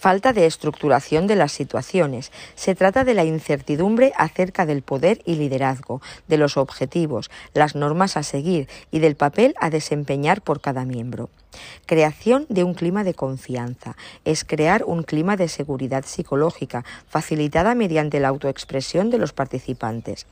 falta 0.02 0.32
de 0.32 0.46
estructuración 0.46 1.28
de 1.28 1.36
las 1.36 1.52
situaciones. 1.52 2.32
Se 2.56 2.74
trata 2.74 3.04
de 3.04 3.14
la 3.14 3.22
incertidumbre 3.22 4.12
acerca 4.16 4.66
del 4.66 4.82
poder 4.82 5.22
y 5.24 5.36
liderazgo, 5.36 6.02
de 6.26 6.38
los 6.38 6.56
objetivos, 6.56 7.30
las 7.54 7.76
normas 7.76 8.16
a 8.16 8.24
seguir 8.24 8.68
y 8.90 8.98
del 8.98 9.14
papel 9.14 9.54
a 9.60 9.70
desempeñar 9.70 10.42
por 10.42 10.60
cada 10.60 10.84
miembro. 10.84 11.30
Creación 11.86 12.46
de 12.48 12.64
un 12.64 12.74
clima 12.74 13.04
de 13.04 13.14
confianza 13.14 13.96
es 14.24 14.44
crear 14.44 14.84
un 14.84 15.02
clima 15.02 15.36
de 15.36 15.48
seguridad 15.48 16.04
psicológica 16.06 16.84
facilitada 17.08 17.74
mediante 17.74 18.20
la 18.20 18.28
autoexpresión 18.28 19.10
de 19.10 19.18
los 19.18 19.32
participantes. 19.32 20.26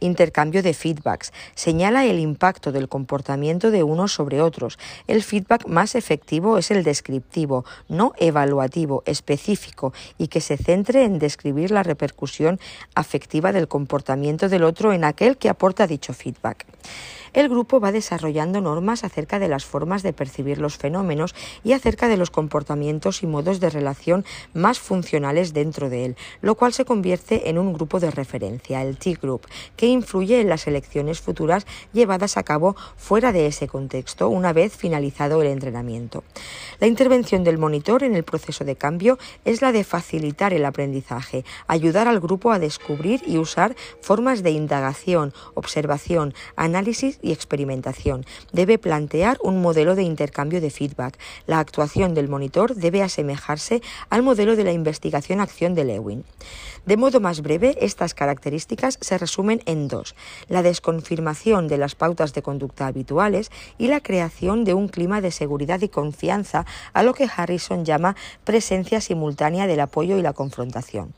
Intercambio 0.00 0.62
de 0.62 0.74
feedbacks 0.74 1.32
señala 1.54 2.04
el 2.04 2.18
impacto 2.18 2.72
del 2.72 2.88
comportamiento 2.88 3.70
de 3.70 3.82
unos 3.82 4.12
sobre 4.12 4.40
otros. 4.40 4.78
El 5.06 5.22
feedback 5.22 5.66
más 5.66 5.94
efectivo 5.94 6.58
es 6.58 6.70
el 6.70 6.84
descriptivo, 6.84 7.64
no 7.88 8.12
evaluativo, 8.18 9.02
específico 9.06 9.92
y 10.18 10.28
que 10.28 10.40
se 10.40 10.56
centre 10.56 11.04
en 11.04 11.18
describir 11.18 11.70
la 11.70 11.82
repercusión 11.82 12.58
afectiva 12.94 13.52
del 13.52 13.68
comportamiento 13.68 14.48
del 14.48 14.64
otro 14.64 14.92
en 14.92 15.04
aquel 15.04 15.36
que 15.36 15.48
aporta 15.48 15.86
dicho 15.86 16.12
feedback 16.12 16.66
el 17.34 17.48
grupo 17.48 17.80
va 17.80 17.92
desarrollando 17.92 18.60
normas 18.60 19.04
acerca 19.04 19.38
de 19.38 19.48
las 19.48 19.64
formas 19.64 20.02
de 20.02 20.12
percibir 20.12 20.58
los 20.58 20.78
fenómenos 20.78 21.34
y 21.64 21.72
acerca 21.72 22.08
de 22.08 22.16
los 22.16 22.30
comportamientos 22.30 23.22
y 23.22 23.26
modos 23.26 23.60
de 23.60 23.70
relación 23.70 24.24
más 24.54 24.78
funcionales 24.78 25.52
dentro 25.52 25.90
de 25.90 26.06
él, 26.06 26.16
lo 26.40 26.54
cual 26.54 26.72
se 26.72 26.84
convierte 26.84 27.50
en 27.50 27.58
un 27.58 27.72
grupo 27.72 28.00
de 28.00 28.10
referencia, 28.10 28.82
el 28.82 28.96
T-Group, 28.96 29.42
que 29.76 29.86
influye 29.86 30.40
en 30.40 30.48
las 30.48 30.66
elecciones 30.66 31.20
futuras 31.20 31.66
llevadas 31.92 32.36
a 32.36 32.44
cabo 32.44 32.76
fuera 32.96 33.32
de 33.32 33.46
ese 33.46 33.66
contexto 33.66 34.28
una 34.28 34.52
vez 34.52 34.76
finalizado 34.76 35.42
el 35.42 35.48
entrenamiento. 35.48 36.22
La 36.78 36.86
intervención 36.86 37.42
del 37.42 37.58
monitor 37.58 38.04
en 38.04 38.14
el 38.14 38.24
proceso 38.24 38.64
de 38.64 38.76
cambio 38.76 39.18
es 39.44 39.60
la 39.60 39.72
de 39.72 39.82
facilitar 39.82 40.52
el 40.52 40.64
aprendizaje, 40.64 41.44
ayudar 41.66 42.06
al 42.06 42.20
grupo 42.20 42.52
a 42.52 42.60
descubrir 42.60 43.22
y 43.26 43.38
usar 43.38 43.74
formas 44.00 44.42
de 44.42 44.50
indagación, 44.52 45.32
observación, 45.54 46.34
análisis 46.54 47.18
y 47.24 47.32
experimentación. 47.32 48.24
Debe 48.52 48.78
plantear 48.78 49.38
un 49.42 49.62
modelo 49.62 49.94
de 49.94 50.02
intercambio 50.02 50.60
de 50.60 50.70
feedback. 50.70 51.18
La 51.46 51.58
actuación 51.58 52.14
del 52.14 52.28
monitor 52.28 52.74
debe 52.74 53.02
asemejarse 53.02 53.82
al 54.10 54.22
modelo 54.22 54.54
de 54.54 54.64
la 54.64 54.72
investigación-acción 54.72 55.74
de 55.74 55.84
Lewin. 55.84 56.24
De 56.86 56.98
modo 56.98 57.18
más 57.18 57.40
breve, 57.40 57.78
estas 57.80 58.12
características 58.12 58.98
se 59.00 59.16
resumen 59.16 59.62
en 59.64 59.88
dos, 59.88 60.14
la 60.48 60.62
desconfirmación 60.62 61.66
de 61.66 61.78
las 61.78 61.94
pautas 61.94 62.34
de 62.34 62.42
conducta 62.42 62.86
habituales 62.86 63.50
y 63.78 63.88
la 63.88 64.00
creación 64.00 64.64
de 64.64 64.74
un 64.74 64.88
clima 64.88 65.22
de 65.22 65.30
seguridad 65.30 65.80
y 65.80 65.88
confianza 65.88 66.66
a 66.92 67.02
lo 67.02 67.14
que 67.14 67.28
Harrison 67.34 67.86
llama 67.86 68.16
presencia 68.44 69.00
simultánea 69.00 69.66
del 69.66 69.80
apoyo 69.80 70.18
y 70.18 70.22
la 70.22 70.34
confrontación. 70.34 71.14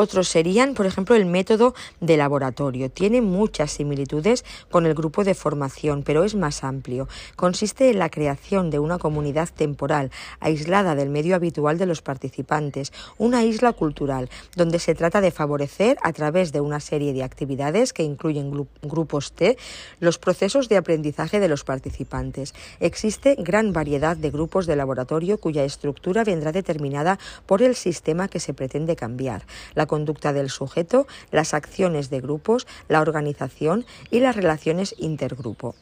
Otros 0.00 0.28
serían, 0.28 0.74
por 0.74 0.86
ejemplo, 0.86 1.16
el 1.16 1.26
método 1.26 1.74
de 2.00 2.16
laboratorio. 2.16 2.88
Tiene 2.88 3.20
muchas 3.20 3.72
similitudes 3.72 4.44
con 4.70 4.86
el 4.86 4.94
grupo 4.94 5.24
de 5.24 5.34
formación, 5.34 6.04
pero 6.04 6.22
es 6.22 6.36
más 6.36 6.62
amplio. 6.62 7.08
Consiste 7.34 7.90
en 7.90 7.98
la 7.98 8.08
creación 8.08 8.70
de 8.70 8.78
una 8.78 8.98
comunidad 8.98 9.48
temporal, 9.48 10.12
aislada 10.38 10.94
del 10.94 11.10
medio 11.10 11.34
habitual 11.34 11.78
de 11.78 11.86
los 11.86 12.00
participantes, 12.00 12.92
una 13.16 13.42
isla 13.42 13.72
cultural, 13.72 14.30
donde 14.54 14.78
se 14.78 14.94
trata 14.94 15.20
de 15.20 15.32
favorecer, 15.32 15.98
a 16.04 16.12
través 16.12 16.52
de 16.52 16.60
una 16.60 16.78
serie 16.78 17.12
de 17.12 17.24
actividades 17.24 17.92
que 17.92 18.04
incluyen 18.04 18.68
grupos 18.82 19.32
T, 19.32 19.58
los 19.98 20.18
procesos 20.18 20.68
de 20.68 20.76
aprendizaje 20.76 21.40
de 21.40 21.48
los 21.48 21.64
participantes. 21.64 22.54
Existe 22.78 23.34
gran 23.36 23.72
variedad 23.72 24.16
de 24.16 24.30
grupos 24.30 24.66
de 24.68 24.76
laboratorio 24.76 25.38
cuya 25.38 25.64
estructura 25.64 26.22
vendrá 26.22 26.52
determinada 26.52 27.18
por 27.46 27.62
el 27.62 27.74
sistema 27.74 28.28
que 28.28 28.38
se 28.38 28.54
pretende 28.54 28.94
cambiar 28.94 29.44
conducta 29.88 30.32
del 30.32 30.50
sujeto, 30.50 31.08
las 31.32 31.52
acciones 31.52 32.10
de 32.10 32.20
grupos, 32.20 32.68
la 32.86 33.00
organización 33.00 33.84
y 34.12 34.20
las 34.20 34.36
relaciones 34.36 34.94
intergrupo. 34.98 35.74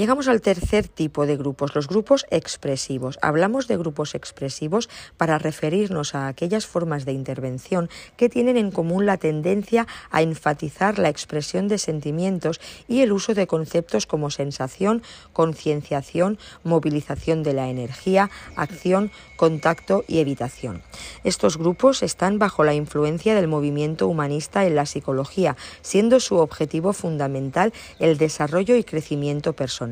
Llegamos 0.00 0.28
al 0.28 0.40
tercer 0.40 0.88
tipo 0.88 1.26
de 1.26 1.36
grupos, 1.36 1.74
los 1.74 1.86
grupos 1.86 2.24
expresivos. 2.30 3.18
Hablamos 3.20 3.68
de 3.68 3.76
grupos 3.76 4.14
expresivos 4.14 4.88
para 5.18 5.36
referirnos 5.36 6.14
a 6.14 6.26
aquellas 6.26 6.64
formas 6.64 7.04
de 7.04 7.12
intervención 7.12 7.90
que 8.16 8.30
tienen 8.30 8.56
en 8.56 8.70
común 8.70 9.04
la 9.04 9.18
tendencia 9.18 9.86
a 10.10 10.22
enfatizar 10.22 10.98
la 10.98 11.10
expresión 11.10 11.68
de 11.68 11.76
sentimientos 11.76 12.62
y 12.88 13.02
el 13.02 13.12
uso 13.12 13.34
de 13.34 13.46
conceptos 13.46 14.06
como 14.06 14.30
sensación, 14.30 15.02
concienciación, 15.34 16.38
movilización 16.64 17.42
de 17.42 17.52
la 17.52 17.68
energía, 17.68 18.30
acción, 18.56 19.10
contacto 19.36 20.04
y 20.08 20.20
evitación. 20.20 20.82
Estos 21.24 21.58
grupos 21.58 22.02
están 22.02 22.38
bajo 22.38 22.64
la 22.64 22.72
influencia 22.72 23.34
del 23.34 23.48
movimiento 23.48 24.08
humanista 24.08 24.64
en 24.64 24.76
la 24.76 24.86
psicología, 24.86 25.58
siendo 25.82 26.20
su 26.20 26.36
objetivo 26.36 26.94
fundamental 26.94 27.74
el 27.98 28.16
desarrollo 28.16 28.76
y 28.76 28.84
crecimiento 28.84 29.52
personal. 29.52 29.89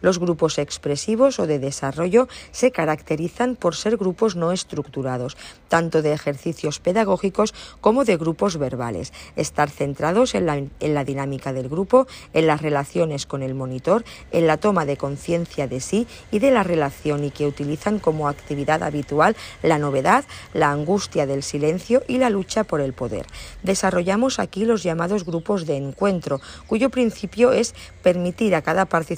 Los 0.00 0.18
grupos 0.18 0.58
expresivos 0.58 1.38
o 1.38 1.46
de 1.46 1.58
desarrollo 1.58 2.28
se 2.52 2.70
caracterizan 2.70 3.56
por 3.56 3.74
ser 3.74 3.96
grupos 3.96 4.36
no 4.36 4.52
estructurados, 4.52 5.36
tanto 5.68 6.02
de 6.02 6.12
ejercicios 6.12 6.80
pedagógicos 6.80 7.54
como 7.80 8.04
de 8.04 8.16
grupos 8.16 8.56
verbales, 8.56 9.12
estar 9.36 9.70
centrados 9.70 10.34
en 10.34 10.46
la, 10.46 10.56
en 10.56 10.94
la 10.94 11.04
dinámica 11.04 11.52
del 11.52 11.68
grupo, 11.68 12.06
en 12.32 12.46
las 12.46 12.62
relaciones 12.62 13.26
con 13.26 13.42
el 13.42 13.54
monitor, 13.54 14.04
en 14.30 14.46
la 14.46 14.56
toma 14.56 14.86
de 14.86 14.96
conciencia 14.96 15.68
de 15.68 15.80
sí 15.80 16.06
y 16.30 16.38
de 16.38 16.50
la 16.50 16.62
relación 16.62 17.24
y 17.24 17.30
que 17.30 17.46
utilizan 17.46 17.98
como 17.98 18.28
actividad 18.28 18.82
habitual 18.82 19.36
la 19.62 19.78
novedad, 19.78 20.24
la 20.54 20.70
angustia 20.70 21.26
del 21.26 21.42
silencio 21.42 22.02
y 22.08 22.18
la 22.18 22.30
lucha 22.30 22.64
por 22.64 22.80
el 22.80 22.92
poder. 22.92 23.26
Desarrollamos 23.62 24.38
aquí 24.38 24.64
los 24.64 24.82
llamados 24.82 25.24
grupos 25.24 25.66
de 25.66 25.76
encuentro, 25.76 26.40
cuyo 26.66 26.90
principio 26.90 27.52
es 27.52 27.74
permitir 28.02 28.54
a 28.54 28.62
cada 28.62 28.86
participante 28.86 29.15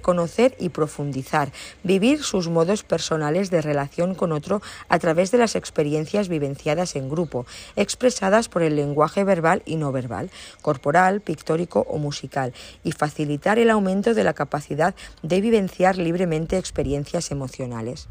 conocer 0.00 0.56
y 0.58 0.68
profundizar, 0.70 1.52
vivir 1.82 2.22
sus 2.22 2.48
modos 2.48 2.82
personales 2.82 3.50
de 3.50 3.62
relación 3.62 4.14
con 4.14 4.32
otro 4.32 4.62
a 4.88 4.98
través 4.98 5.30
de 5.30 5.38
las 5.38 5.56
experiencias 5.56 6.28
vivenciadas 6.28 6.96
en 6.96 7.08
grupo, 7.08 7.46
expresadas 7.76 8.48
por 8.48 8.62
el 8.62 8.76
lenguaje 8.76 9.24
verbal 9.24 9.62
y 9.66 9.76
no 9.76 9.92
verbal, 9.92 10.30
corporal, 10.62 11.20
pictórico 11.20 11.86
o 11.88 11.98
musical, 11.98 12.52
y 12.84 12.92
facilitar 12.92 13.58
el 13.58 13.70
aumento 13.70 14.14
de 14.14 14.24
la 14.24 14.34
capacidad 14.34 14.94
de 15.22 15.40
vivenciar 15.40 15.98
libremente 15.98 16.58
experiencias 16.58 17.30
emocionales. 17.30 18.08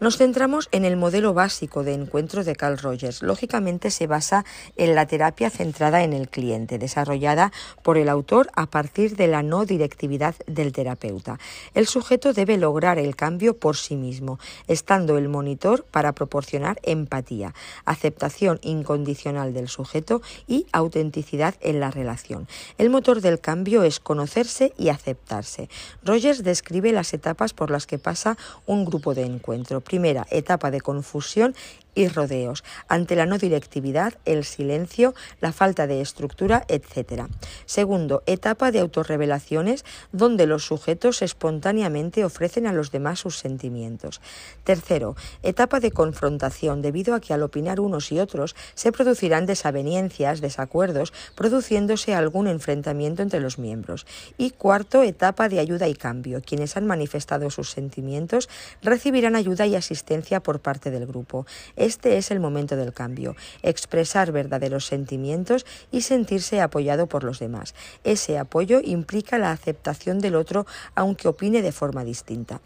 Nos 0.00 0.16
centramos 0.16 0.70
en 0.72 0.86
el 0.86 0.96
modelo 0.96 1.34
básico 1.34 1.84
de 1.84 1.92
encuentro 1.92 2.42
de 2.42 2.56
Carl 2.56 2.78
Rogers. 2.78 3.22
Lógicamente 3.22 3.90
se 3.90 4.06
basa 4.06 4.46
en 4.76 4.94
la 4.94 5.04
terapia 5.04 5.50
centrada 5.50 6.04
en 6.04 6.14
el 6.14 6.30
cliente, 6.30 6.78
desarrollada 6.78 7.52
por 7.82 7.98
el 7.98 8.08
autor 8.08 8.50
a 8.56 8.64
partir 8.64 9.14
de 9.16 9.26
la 9.26 9.42
no 9.42 9.66
directividad 9.66 10.34
del 10.46 10.72
terapeuta. 10.72 11.38
El 11.74 11.86
sujeto 11.86 12.32
debe 12.32 12.56
lograr 12.56 12.98
el 12.98 13.14
cambio 13.14 13.58
por 13.58 13.76
sí 13.76 13.94
mismo, 13.94 14.38
estando 14.68 15.18
el 15.18 15.28
monitor 15.28 15.84
para 15.84 16.14
proporcionar 16.14 16.78
empatía, 16.82 17.52
aceptación 17.84 18.58
incondicional 18.62 19.52
del 19.52 19.68
sujeto 19.68 20.22
y 20.46 20.64
autenticidad 20.72 21.56
en 21.60 21.78
la 21.78 21.90
relación. 21.90 22.48
El 22.78 22.88
motor 22.88 23.20
del 23.20 23.38
cambio 23.38 23.82
es 23.82 24.00
conocerse 24.00 24.72
y 24.78 24.88
aceptarse. 24.88 25.68
Rogers 26.02 26.42
describe 26.42 26.90
las 26.90 27.12
etapas 27.12 27.52
por 27.52 27.70
las 27.70 27.86
que 27.86 27.98
pasa 27.98 28.38
un 28.64 28.86
grupo 28.86 29.12
de 29.12 29.26
encuentro 29.26 29.82
primera 29.90 30.24
etapa 30.30 30.70
de 30.70 30.80
confusión 30.80 31.52
y 31.94 32.08
rodeos, 32.08 32.64
ante 32.88 33.16
la 33.16 33.26
no 33.26 33.38
directividad, 33.38 34.14
el 34.24 34.44
silencio, 34.44 35.14
la 35.40 35.52
falta 35.52 35.86
de 35.86 36.00
estructura, 36.00 36.64
etc. 36.68 37.24
Segundo, 37.66 38.22
etapa 38.26 38.70
de 38.70 38.80
autorrevelaciones 38.80 39.84
donde 40.12 40.46
los 40.46 40.64
sujetos 40.64 41.22
espontáneamente 41.22 42.24
ofrecen 42.24 42.66
a 42.66 42.72
los 42.72 42.90
demás 42.90 43.20
sus 43.20 43.38
sentimientos. 43.38 44.20
Tercero, 44.64 45.16
etapa 45.42 45.80
de 45.80 45.90
confrontación, 45.90 46.82
debido 46.82 47.14
a 47.14 47.20
que 47.20 47.34
al 47.34 47.42
opinar 47.42 47.80
unos 47.80 48.12
y 48.12 48.20
otros 48.20 48.54
se 48.74 48.92
producirán 48.92 49.46
desaveniencias, 49.46 50.40
desacuerdos, 50.40 51.12
produciéndose 51.34 52.14
algún 52.14 52.46
enfrentamiento 52.46 53.22
entre 53.22 53.40
los 53.40 53.58
miembros. 53.58 54.06
Y 54.38 54.50
cuarto, 54.50 55.02
etapa 55.02 55.48
de 55.48 55.60
ayuda 55.60 55.88
y 55.88 55.94
cambio. 55.94 56.42
Quienes 56.44 56.76
han 56.76 56.86
manifestado 56.86 57.50
sus 57.50 57.70
sentimientos 57.70 58.48
recibirán 58.82 59.36
ayuda 59.36 59.66
y 59.66 59.76
asistencia 59.76 60.40
por 60.42 60.60
parte 60.60 60.90
del 60.90 61.06
grupo. 61.06 61.46
Este 61.80 62.18
es 62.18 62.30
el 62.30 62.40
momento 62.40 62.76
del 62.76 62.92
cambio, 62.92 63.36
expresar 63.62 64.32
verdaderos 64.32 64.84
sentimientos 64.84 65.64
y 65.90 66.02
sentirse 66.02 66.60
apoyado 66.60 67.06
por 67.06 67.24
los 67.24 67.38
demás. 67.38 67.74
Ese 68.04 68.38
apoyo 68.38 68.82
implica 68.84 69.38
la 69.38 69.50
aceptación 69.50 70.18
del 70.18 70.34
otro 70.34 70.66
aunque 70.94 71.26
opine 71.26 71.62
de 71.62 71.72
forma 71.72 72.04
distinta. 72.04 72.60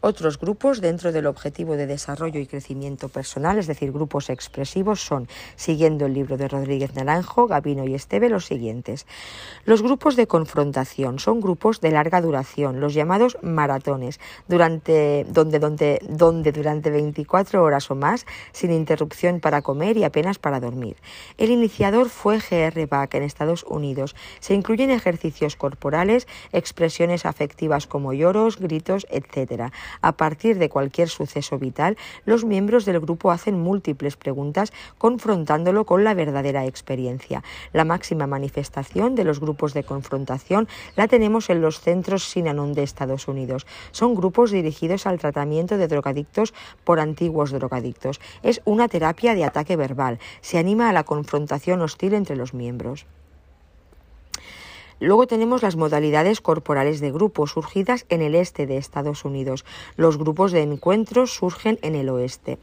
Otros 0.00 0.38
grupos 0.38 0.80
dentro 0.80 1.12
del 1.12 1.26
objetivo 1.26 1.76
de 1.76 1.86
desarrollo 1.86 2.40
y 2.40 2.46
crecimiento 2.46 3.08
personal, 3.08 3.58
es 3.58 3.66
decir, 3.66 3.92
grupos 3.92 4.30
expresivos, 4.30 5.00
son, 5.00 5.28
siguiendo 5.56 6.06
el 6.06 6.14
libro 6.14 6.36
de 6.36 6.48
Rodríguez 6.48 6.94
Naranjo, 6.94 7.46
Gabino 7.46 7.84
y 7.84 7.94
Esteve, 7.94 8.28
los 8.28 8.46
siguientes. 8.46 9.06
Los 9.64 9.82
grupos 9.82 10.16
de 10.16 10.26
confrontación 10.26 11.18
son 11.18 11.40
grupos 11.40 11.80
de 11.80 11.92
larga 11.92 12.20
duración, 12.20 12.80
los 12.80 12.94
llamados 12.94 13.38
maratones, 13.42 14.18
durante, 14.48 15.24
donde, 15.28 15.58
donde, 15.58 16.00
donde 16.08 16.52
durante 16.52 16.90
24 16.90 17.62
horas 17.62 17.90
o 17.90 17.94
más, 17.94 18.26
sin 18.52 18.72
interrupción 18.72 19.40
para 19.40 19.62
comer 19.62 19.96
y 19.96 20.04
apenas 20.04 20.38
para 20.38 20.60
dormir. 20.60 20.96
El 21.38 21.50
iniciador 21.50 22.08
fue 22.08 22.38
G.R. 22.38 22.86
Bach 22.86 23.14
en 23.14 23.22
Estados 23.22 23.64
Unidos. 23.64 24.14
Se 24.40 24.54
incluyen 24.54 24.90
ejercicios 24.90 25.56
corporales, 25.56 26.26
expresiones 26.52 27.26
afectivas 27.26 27.86
como 27.86 28.12
lloros, 28.12 28.58
gritos, 28.58 29.06
etc. 29.10 29.72
A 30.00 30.12
partir 30.12 30.58
de 30.58 30.68
cualquier 30.68 31.08
suceso 31.08 31.58
vital, 31.58 31.96
los 32.24 32.44
miembros 32.44 32.84
del 32.84 33.00
grupo 33.00 33.30
hacen 33.30 33.58
múltiples 33.58 34.16
preguntas 34.16 34.72
confrontándolo 34.98 35.84
con 35.84 36.04
la 36.04 36.14
verdadera 36.14 36.66
experiencia. 36.66 37.42
La 37.72 37.84
máxima 37.84 38.26
manifestación 38.26 39.14
de 39.14 39.24
los 39.24 39.40
grupos 39.40 39.74
de 39.74 39.84
confrontación 39.84 40.68
la 40.96 41.08
tenemos 41.08 41.50
en 41.50 41.60
los 41.60 41.80
centros 41.80 42.24
Sinanon 42.24 42.72
de 42.72 42.82
Estados 42.82 43.28
Unidos. 43.28 43.66
Son 43.90 44.14
grupos 44.14 44.50
dirigidos 44.50 45.06
al 45.06 45.18
tratamiento 45.18 45.76
de 45.76 45.88
drogadictos 45.88 46.54
por 46.84 47.00
antiguos 47.00 47.50
drogadictos. 47.50 48.20
Es 48.42 48.60
una 48.64 48.88
terapia 48.88 49.34
de 49.34 49.44
ataque 49.44 49.76
verbal. 49.76 50.18
Se 50.40 50.58
anima 50.58 50.88
a 50.88 50.92
la 50.92 51.04
confrontación 51.04 51.80
hostil 51.82 52.14
entre 52.14 52.36
los 52.36 52.54
miembros. 52.54 53.06
Luego 55.00 55.26
tenemos 55.26 55.62
las 55.62 55.74
modalidades 55.74 56.40
corporales 56.40 57.00
de 57.00 57.10
grupo 57.10 57.46
surgidas 57.46 58.06
en 58.08 58.22
el 58.22 58.36
este 58.36 58.66
de 58.66 58.76
Estados 58.76 59.24
Unidos. 59.24 59.64
Los 59.96 60.16
grupos 60.16 60.52
de 60.52 60.62
encuentros 60.62 61.34
surgen 61.34 61.78
en 61.82 61.96
el 61.96 62.08
oeste 62.08 62.58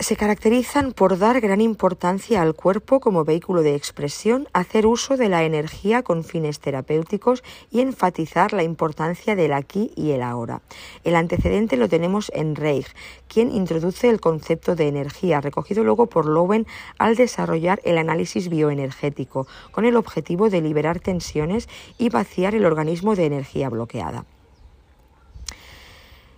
se 0.00 0.16
caracterizan 0.16 0.92
por 0.92 1.18
dar 1.18 1.40
gran 1.40 1.60
importancia 1.60 2.42
al 2.42 2.54
cuerpo 2.54 3.00
como 3.00 3.24
vehículo 3.24 3.62
de 3.62 3.74
expresión, 3.76 4.48
hacer 4.52 4.86
uso 4.86 5.16
de 5.16 5.28
la 5.28 5.44
energía 5.44 6.02
con 6.02 6.24
fines 6.24 6.58
terapéuticos 6.58 7.44
y 7.70 7.80
enfatizar 7.80 8.52
la 8.52 8.64
importancia 8.64 9.36
del 9.36 9.52
aquí 9.52 9.92
y 9.94 10.10
el 10.10 10.22
ahora. 10.22 10.62
El 11.04 11.14
antecedente 11.14 11.76
lo 11.76 11.88
tenemos 11.88 12.30
en 12.34 12.56
Reich, 12.56 12.88
quien 13.28 13.52
introduce 13.52 14.10
el 14.10 14.20
concepto 14.20 14.74
de 14.74 14.88
energía, 14.88 15.40
recogido 15.40 15.84
luego 15.84 16.06
por 16.06 16.26
Lowen 16.26 16.66
al 16.98 17.14
desarrollar 17.14 17.80
el 17.84 17.98
análisis 17.98 18.48
bioenergético, 18.48 19.46
con 19.70 19.84
el 19.84 19.96
objetivo 19.96 20.50
de 20.50 20.60
liberar 20.60 20.98
tensiones 20.98 21.68
y 21.98 22.08
vaciar 22.08 22.54
el 22.54 22.66
organismo 22.66 23.14
de 23.14 23.26
energía 23.26 23.68
bloqueada. 23.68 24.24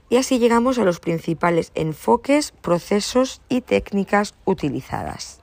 Y 0.08 0.16
así 0.16 0.38
llegamos 0.38 0.78
a 0.78 0.84
los 0.84 1.00
principales 1.00 1.72
enfoques, 1.74 2.52
procesos 2.62 3.40
y 3.48 3.60
técnicas 3.60 4.34
utilizadas. 4.44 5.40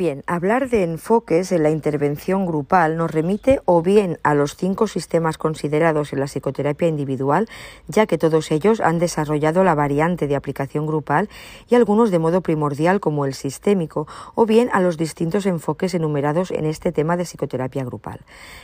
Bien, 0.00 0.24
hablar 0.26 0.70
de 0.70 0.82
enfoques 0.82 1.52
en 1.52 1.62
la 1.62 1.68
intervención 1.68 2.46
grupal 2.46 2.96
nos 2.96 3.10
remite 3.10 3.60
o 3.66 3.82
bien 3.82 4.18
a 4.22 4.32
los 4.34 4.56
cinco 4.56 4.86
sistemas 4.86 5.36
considerados 5.36 6.14
en 6.14 6.20
la 6.20 6.26
psicoterapia 6.26 6.88
individual, 6.88 7.50
ya 7.86 8.06
que 8.06 8.16
todos 8.16 8.50
ellos 8.50 8.80
han 8.80 8.98
desarrollado 8.98 9.62
la 9.62 9.74
variante 9.74 10.26
de 10.26 10.36
aplicación 10.36 10.86
grupal 10.86 11.28
y 11.68 11.74
algunos 11.74 12.10
de 12.10 12.18
modo 12.18 12.40
primordial 12.40 12.98
como 12.98 13.26
el 13.26 13.34
sistémico, 13.34 14.08
o 14.34 14.46
bien 14.46 14.70
a 14.72 14.80
los 14.80 14.96
distintos 14.96 15.44
enfoques 15.44 15.92
enumerados 15.92 16.50
en 16.50 16.64
este 16.64 16.92
tema 16.92 17.18
de 17.18 17.26
psicoterapia 17.26 17.84
grupal. 17.84 18.20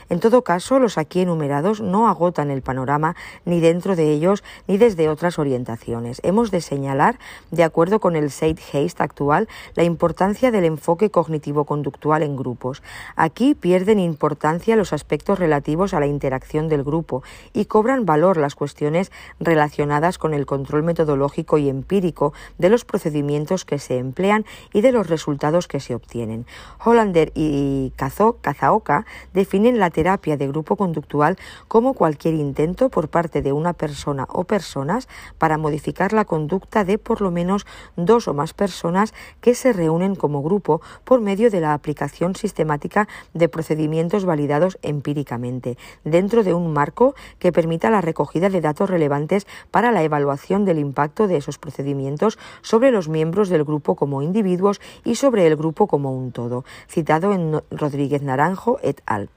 En 0.09 0.19
todo 0.19 0.41
caso, 0.41 0.79
los 0.79 0.97
aquí 0.97 1.21
enumerados 1.21 1.81
no 1.81 2.09
agotan 2.09 2.49
el 2.49 2.63
panorama 2.63 3.15
ni 3.45 3.59
dentro 3.59 3.95
de 3.95 4.11
ellos 4.11 4.43
ni 4.65 4.79
desde 4.79 5.07
otras 5.07 5.37
orientaciones. 5.37 6.19
Hemos 6.23 6.49
de 6.49 6.61
señalar, 6.61 7.19
de 7.51 7.63
acuerdo 7.63 7.99
con 7.99 8.15
el 8.15 8.31
Seid 8.31 8.57
Heist 8.73 9.01
actual, 9.01 9.47
la 9.75 9.83
importancia 9.83 10.49
del 10.49 10.65
enfoque 10.65 11.11
cognitivo-conductual 11.27 12.23
en 12.23 12.35
grupos. 12.37 12.81
Aquí 13.15 13.53
pierden 13.53 13.99
importancia 13.99 14.75
los 14.75 14.93
aspectos 14.93 15.37
relativos 15.37 15.93
a 15.93 15.99
la 15.99 16.07
interacción 16.07 16.69
del 16.69 16.83
grupo 16.83 17.21
y 17.53 17.65
cobran 17.65 18.05
valor 18.05 18.37
las 18.37 18.55
cuestiones 18.55 19.11
relacionadas 19.39 20.17
con 20.17 20.33
el 20.33 20.45
control 20.45 20.83
metodológico 20.83 21.57
y 21.57 21.69
empírico 21.69 22.33
de 22.57 22.69
los 22.69 22.85
procedimientos 22.85 23.65
que 23.65 23.77
se 23.77 23.97
emplean 23.97 24.45
y 24.73 24.81
de 24.81 24.93
los 24.93 25.07
resultados 25.07 25.67
que 25.67 25.81
se 25.81 25.95
obtienen. 25.95 26.45
Hollander 26.83 27.31
y 27.35 27.91
Kazaoka 27.97 29.05
definen 29.33 29.79
la 29.79 29.89
terapia 29.89 30.37
de 30.37 30.47
grupo 30.47 30.77
conductual 30.77 31.37
como 31.67 31.93
cualquier 31.93 32.35
intento 32.35 32.89
por 32.89 33.09
parte 33.09 33.41
de 33.41 33.51
una 33.51 33.73
persona 33.73 34.27
o 34.29 34.45
personas 34.45 35.09
para 35.37 35.57
modificar 35.57 36.13
la 36.13 36.25
conducta 36.25 36.85
de 36.85 36.97
por 36.97 37.21
lo 37.21 37.31
menos 37.31 37.65
dos 37.97 38.27
o 38.27 38.33
más 38.33 38.53
personas 38.53 39.13
que 39.41 39.55
se 39.55 39.73
reúnen 39.73 40.15
como 40.15 40.41
grupo 40.41 40.81
por 41.07 41.21
medio 41.21 41.49
de 41.49 41.61
la 41.61 41.73
aplicación 41.73 42.35
sistemática 42.35 43.07
de 43.33 43.47
procedimientos 43.47 44.25
validados 44.25 44.77
empíricamente, 44.81 45.77
dentro 46.03 46.43
de 46.43 46.53
un 46.53 46.73
marco 46.73 47.15
que 47.39 47.53
permita 47.53 47.89
la 47.89 48.01
recogida 48.01 48.49
de 48.49 48.59
datos 48.59 48.89
relevantes 48.89 49.47
para 49.71 49.93
la 49.93 50.03
evaluación 50.03 50.65
del 50.65 50.79
impacto 50.79 51.29
de 51.29 51.37
esos 51.37 51.59
procedimientos 51.59 52.37
sobre 52.61 52.91
los 52.91 53.07
miembros 53.07 53.47
del 53.47 53.63
grupo 53.63 53.95
como 53.95 54.21
individuos 54.21 54.81
y 55.05 55.15
sobre 55.15 55.47
el 55.47 55.55
grupo 55.55 55.87
como 55.87 56.11
un 56.11 56.33
todo, 56.33 56.65
citado 56.89 57.31
en 57.31 57.61
Rodríguez 57.71 58.21
Naranjo 58.21 58.77
et 58.83 59.01
al. 59.05 59.29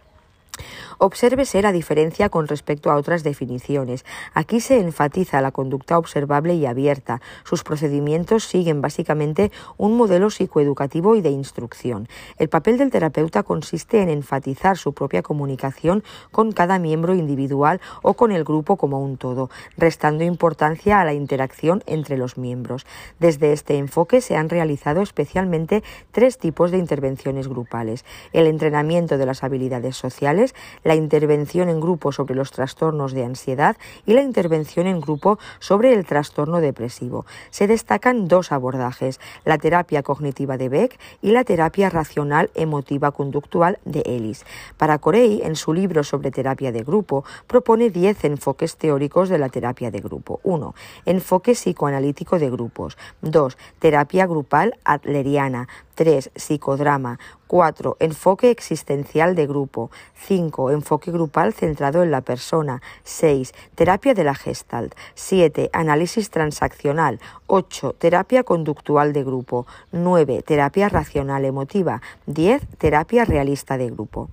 Obsérvese 0.98 1.62
la 1.62 1.72
diferencia 1.72 2.28
con 2.28 2.48
respecto 2.48 2.90
a 2.90 2.96
otras 2.96 3.22
definiciones. 3.22 4.04
Aquí 4.34 4.60
se 4.60 4.80
enfatiza 4.80 5.40
la 5.40 5.52
conducta 5.52 5.98
observable 5.98 6.54
y 6.54 6.66
abierta. 6.66 7.20
Sus 7.44 7.62
procedimientos 7.62 8.44
siguen 8.44 8.80
básicamente 8.80 9.50
un 9.76 9.96
modelo 9.96 10.30
psicoeducativo 10.30 11.16
y 11.16 11.20
de 11.20 11.30
instrucción. 11.30 12.08
El 12.38 12.48
papel 12.48 12.78
del 12.78 12.90
terapeuta 12.90 13.42
consiste 13.42 14.02
en 14.02 14.08
enfatizar 14.08 14.76
su 14.76 14.92
propia 14.92 15.22
comunicación 15.22 16.02
con 16.30 16.52
cada 16.52 16.78
miembro 16.78 17.14
individual 17.14 17.80
o 18.02 18.14
con 18.14 18.32
el 18.32 18.44
grupo 18.44 18.76
como 18.76 19.00
un 19.00 19.16
todo, 19.16 19.50
restando 19.76 20.24
importancia 20.24 21.00
a 21.00 21.04
la 21.04 21.12
interacción 21.12 21.82
entre 21.86 22.16
los 22.16 22.36
miembros. 22.36 22.86
Desde 23.18 23.52
este 23.52 23.76
enfoque 23.76 24.20
se 24.20 24.36
han 24.36 24.48
realizado 24.48 25.02
especialmente 25.02 25.82
tres 26.10 26.38
tipos 26.38 26.70
de 26.70 26.78
intervenciones 26.78 27.48
grupales. 27.48 28.04
El 28.32 28.46
entrenamiento 28.46 29.18
de 29.18 29.26
las 29.26 29.42
habilidades 29.44 29.96
sociales, 29.96 30.49
la 30.84 30.94
intervención 30.94 31.68
en 31.68 31.80
grupo 31.80 32.12
sobre 32.12 32.34
los 32.34 32.50
trastornos 32.50 33.12
de 33.12 33.24
ansiedad 33.24 33.76
y 34.06 34.14
la 34.14 34.22
intervención 34.22 34.86
en 34.86 35.00
grupo 35.00 35.38
sobre 35.58 35.92
el 35.92 36.06
trastorno 36.06 36.60
depresivo. 36.60 37.26
Se 37.50 37.66
destacan 37.66 38.28
dos 38.28 38.52
abordajes, 38.52 39.20
la 39.44 39.58
terapia 39.58 40.02
cognitiva 40.02 40.56
de 40.56 40.68
Beck 40.68 40.98
y 41.22 41.32
la 41.32 41.44
terapia 41.44 41.90
racional 41.90 42.50
emotiva 42.54 43.10
conductual 43.12 43.78
de 43.84 44.02
Ellis. 44.06 44.44
Para 44.76 44.98
Corey, 44.98 45.42
en 45.44 45.56
su 45.56 45.72
libro 45.72 46.04
sobre 46.04 46.30
terapia 46.30 46.72
de 46.72 46.82
grupo, 46.82 47.24
propone 47.46 47.90
10 47.90 48.24
enfoques 48.24 48.76
teóricos 48.76 49.28
de 49.28 49.38
la 49.38 49.48
terapia 49.48 49.90
de 49.90 50.00
grupo. 50.00 50.40
1. 50.42 50.74
Enfoque 51.06 51.52
psicoanalítico 51.52 52.38
de 52.38 52.50
grupos. 52.50 52.96
2. 53.22 53.56
Terapia 53.78 54.26
grupal 54.26 54.76
adleriana. 54.84 55.68
3. 56.00 56.30
Psicodrama. 56.34 57.18
4. 57.46 57.98
Enfoque 58.00 58.50
existencial 58.50 59.34
de 59.34 59.46
grupo. 59.46 59.90
5. 60.14 60.70
Enfoque 60.70 61.10
grupal 61.10 61.52
centrado 61.52 62.02
en 62.02 62.10
la 62.10 62.22
persona. 62.22 62.80
6. 63.04 63.52
Terapia 63.74 64.14
de 64.14 64.24
la 64.24 64.34
gestalt. 64.34 64.94
7. 65.14 65.68
Análisis 65.74 66.30
transaccional. 66.30 67.20
8. 67.48 67.96
Terapia 67.98 68.44
conductual 68.44 69.12
de 69.12 69.24
grupo. 69.24 69.66
9. 69.92 70.42
Terapia 70.42 70.88
racional 70.88 71.44
emotiva. 71.44 72.00
10. 72.24 72.66
Terapia 72.78 73.26
realista 73.26 73.76
de 73.76 73.90
grupo. 73.90 74.30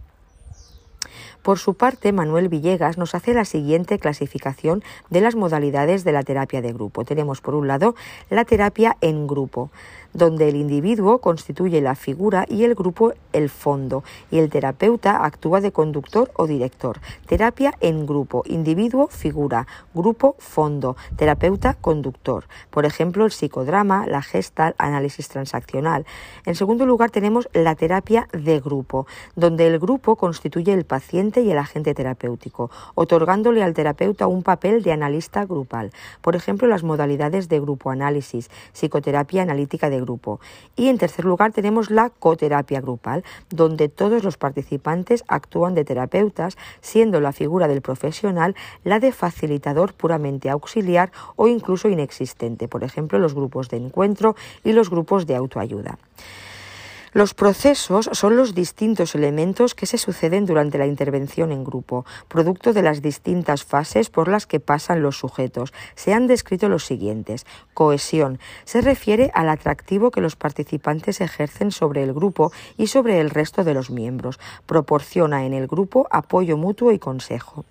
Por 1.48 1.60
su 1.60 1.76
parte, 1.76 2.12
Manuel 2.12 2.50
Villegas 2.50 2.98
nos 2.98 3.16
hace 3.16 3.34
la 3.34 3.46
siguiente 3.46 4.00
clasificación 4.00 4.84
de 5.10 5.22
las 5.22 5.36
modalidades 5.36 6.04
de 6.04 6.12
la 6.12 6.24
terapia 6.24 6.62
de 6.62 6.74
grupo. 6.74 7.06
Tenemos 7.06 7.40
por 7.40 7.56
un 7.56 7.68
lado 7.68 7.96
la 8.30 8.44
terapia 8.44 8.98
en 9.00 9.28
grupo 9.28 9.70
donde 10.14 10.50
el 10.50 10.56
individuo 10.56 11.20
constituye 11.20 11.82
la 11.82 11.96
figura 11.96 12.46
y 12.48 12.64
el 12.64 12.76
grupo 12.76 13.14
el 13.34 13.50
fondo, 13.50 14.04
y 14.32 14.40
el 14.40 14.50
terapeuta 14.50 15.26
actúa 15.26 15.62
de 15.62 15.72
conductor 15.72 16.32
o 16.36 16.48
director. 16.48 17.00
Terapia 17.28 17.74
en 17.82 18.06
grupo, 18.06 18.44
individuo, 18.46 19.08
figura, 19.08 19.68
grupo, 19.94 20.36
fondo, 20.40 20.96
terapeuta, 21.16 21.76
conductor. 21.76 22.46
Por 22.70 22.86
ejemplo, 22.86 23.26
el 23.26 23.32
psicodrama, 23.32 24.08
la 24.08 24.22
gestal, 24.22 24.76
análisis 24.78 25.30
transaccional. 25.30 26.06
En 26.46 26.56
segundo 26.56 26.86
lugar, 26.86 27.12
tenemos 27.12 27.50
la 27.54 27.76
terapia 27.76 28.28
de 28.34 28.60
grupo, 28.60 29.08
donde 29.36 29.68
el 29.68 29.80
grupo 29.80 30.16
constituye 30.16 30.74
el 30.74 30.86
paciente 30.86 31.42
y 31.42 31.52
el 31.52 31.58
agente 31.58 31.94
terapéutico, 31.94 32.72
otorgándole 32.96 33.64
al 33.64 33.74
terapeuta 33.74 34.28
un 34.28 34.44
papel 34.44 34.84
de 34.84 34.92
analista 34.92 35.46
grupal. 35.46 35.92
Por 36.22 36.36
ejemplo, 36.36 36.68
las 36.68 36.84
modalidades 36.84 37.50
de 37.50 37.60
grupo 37.60 37.92
análisis, 37.92 38.50
psicoterapia 38.74 39.42
analítica 39.42 39.90
de 39.90 39.97
grupo. 40.02 40.40
Y 40.76 40.90
en 40.90 40.98
tercer 40.98 41.26
lugar 41.26 41.52
tenemos 41.52 41.90
la 41.90 42.10
coterapia 42.10 42.82
grupal, 42.82 43.24
donde 43.50 43.90
todos 43.90 44.24
los 44.24 44.38
participantes 44.38 45.24
actúan 45.28 45.76
de 45.76 45.86
terapeutas, 45.86 46.58
siendo 46.82 47.20
la 47.22 47.32
figura 47.32 47.68
del 47.68 47.82
profesional 47.82 48.56
la 48.84 49.00
de 49.00 49.12
facilitador 49.12 49.94
puramente 49.94 50.50
auxiliar 50.50 51.12
o 51.36 51.48
incluso 51.48 51.90
inexistente, 51.90 52.68
por 52.68 52.84
ejemplo 52.84 53.20
los 53.20 53.34
grupos 53.34 53.70
de 53.70 53.78
encuentro 53.78 54.36
y 54.64 54.74
los 54.74 54.90
grupos 54.90 55.26
de 55.26 55.36
autoayuda. 55.36 55.98
Los 57.18 57.34
procesos 57.34 58.12
son 58.14 58.38
los 58.38 58.54
distintos 58.54 59.16
elementos 59.16 59.74
que 59.74 59.88
se 59.88 59.98
suceden 59.98 60.46
durante 60.46 60.78
la 60.78 60.86
intervención 60.86 61.52
en 61.52 61.64
grupo, 61.64 62.06
producto 62.28 62.74
de 62.74 62.84
las 62.84 63.02
distintas 63.02 63.64
fases 63.64 64.12
por 64.12 64.28
las 64.28 64.46
que 64.46 64.60
pasan 64.60 65.02
los 65.02 65.18
sujetos. 65.18 65.74
Se 65.96 66.14
han 66.14 66.28
descrito 66.28 66.70
los 66.70 66.86
siguientes. 66.86 67.48
Cohesión. 67.74 68.38
Se 68.66 68.82
refiere 68.82 69.32
al 69.34 69.50
atractivo 69.50 70.12
que 70.12 70.22
los 70.22 70.36
participantes 70.36 71.20
ejercen 71.20 71.72
sobre 71.72 72.04
el 72.04 72.14
grupo 72.14 72.52
y 72.78 72.86
sobre 72.86 73.20
el 73.20 73.32
resto 73.32 73.64
de 73.64 73.74
los 73.74 73.90
miembros. 73.90 74.40
Proporciona 74.68 75.44
en 75.44 75.56
el 75.56 75.66
grupo 75.66 76.08
apoyo 76.12 76.56
mutuo 76.56 76.92
y 76.92 77.00
consejo. 77.00 77.66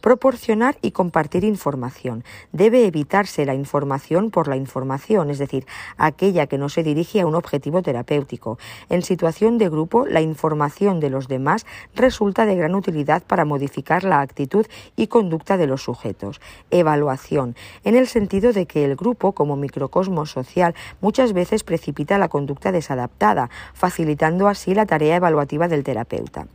Proporcionar 0.00 0.78
y 0.80 0.92
compartir 0.92 1.42
información. 1.42 2.22
Debe 2.52 2.86
evitarse 2.86 3.46
la 3.46 3.56
información 3.56 4.30
por 4.30 4.46
la 4.46 4.54
información, 4.54 5.28
es 5.28 5.40
decir, 5.40 5.66
aquella 5.96 6.46
que 6.46 6.58
no 6.58 6.68
se 6.68 6.84
dirige 6.84 7.20
a 7.20 7.26
un 7.26 7.34
objetivo 7.34 7.82
terapéutico. 7.82 8.58
En 8.92 9.00
situación 9.00 9.56
de 9.56 9.70
grupo, 9.70 10.04
la 10.04 10.20
información 10.20 11.00
de 11.00 11.08
los 11.08 11.26
demás 11.26 11.64
resulta 11.94 12.44
de 12.44 12.56
gran 12.56 12.74
utilidad 12.74 13.22
para 13.22 13.46
modificar 13.46 14.04
la 14.04 14.20
actitud 14.20 14.66
y 14.96 15.06
conducta 15.06 15.56
de 15.56 15.66
los 15.66 15.82
sujetos. 15.82 16.42
Evaluación, 16.70 17.56
en 17.84 17.96
el 17.96 18.06
sentido 18.06 18.52
de 18.52 18.66
que 18.66 18.84
el 18.84 18.94
grupo, 18.96 19.32
como 19.32 19.56
microcosmo 19.56 20.26
social, 20.26 20.74
muchas 21.00 21.32
veces 21.32 21.64
precipita 21.64 22.18
la 22.18 22.28
conducta 22.28 22.70
desadaptada, 22.70 23.48
facilitando 23.72 24.46
así 24.46 24.74
la 24.74 24.84
tarea 24.84 25.16
evaluativa 25.16 25.68
del 25.68 25.84
terapeuta. 25.84 26.48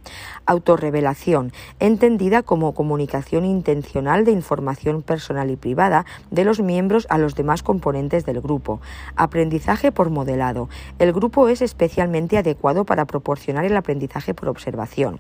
Autorrevelación, 0.46 1.52
entendida 1.80 2.44
como 2.44 2.76
comunicación 2.76 3.46
intencional 3.46 4.26
de 4.26 4.32
información 4.34 5.02
personal 5.02 5.50
y 5.50 5.56
privada 5.56 6.06
de 6.30 6.46
los 6.46 6.62
miembros 6.62 7.08
a 7.10 7.18
los 7.18 7.34
demás 7.34 7.64
componentes 7.64 8.26
del 8.26 8.42
grupo. 8.42 8.80
Aprendizaje 9.16 9.92
por 9.92 10.12
modelado. 10.12 10.70
El 11.00 11.14
grupo 11.14 11.50
es 11.50 11.64
especialmente 11.64 12.17
adecuado 12.38 12.84
para 12.86 13.06
proporcionar 13.06 13.66
el 13.66 13.78
aprendizaje 13.78 14.34
por 14.34 14.50
observación. 14.50 15.20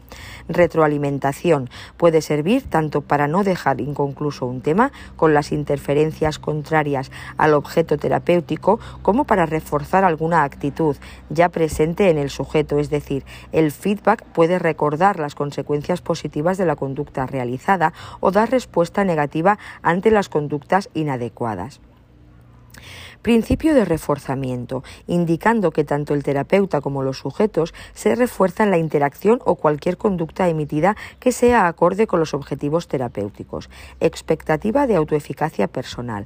Retroalimentación 0.49 1.69
puede 1.95 2.21
servir 2.21 2.63
tanto 2.63 3.01
para 3.01 3.27
no 3.27 3.43
dejar 3.43 3.79
inconcluso 3.81 4.45
un 4.45 4.61
tema 4.61 4.91
con 5.15 5.33
las 5.33 5.51
interferencias 5.51 6.39
contrarias 6.39 7.11
al 7.37 7.53
objeto 7.53 7.97
terapéutico 7.97 8.79
como 9.01 9.25
para 9.25 9.45
reforzar 9.45 10.03
alguna 10.03 10.43
actitud 10.43 10.95
ya 11.29 11.49
presente 11.49 12.09
en 12.09 12.17
el 12.17 12.29
sujeto, 12.29 12.79
es 12.79 12.89
decir, 12.89 13.23
el 13.51 13.71
feedback 13.71 14.23
puede 14.23 14.59
recordar 14.59 15.19
las 15.19 15.35
consecuencias 15.35 16.01
positivas 16.01 16.57
de 16.57 16.65
la 16.65 16.75
conducta 16.75 17.25
realizada 17.25 17.93
o 18.19 18.31
dar 18.31 18.49
respuesta 18.49 19.03
negativa 19.03 19.59
ante 19.81 20.09
las 20.11 20.29
conductas 20.29 20.89
inadecuadas. 20.93 21.79
Principio 23.21 23.73
de 23.73 23.85
reforzamiento, 23.85 24.83
indicando 25.07 25.71
que 25.71 25.83
tanto 25.83 26.13
el 26.13 26.23
terapeuta 26.23 26.81
como 26.81 27.03
los 27.03 27.17
sujetos 27.17 27.73
se 27.93 28.15
refuerzan 28.15 28.71
la 28.71 28.77
interacción 28.77 29.39
o 29.45 29.55
cualquier 29.55 29.97
conducta 29.97 30.47
emitida 30.47 30.95
que 31.19 31.31
sea 31.31 31.67
acorde 31.67 32.07
con 32.07 32.19
los 32.19 32.33
objetivos 32.33 32.87
terapéuticos. 32.87 33.69
Expectativa 33.99 34.87
de 34.87 34.95
autoeficacia 34.95 35.67
personal. 35.67 36.25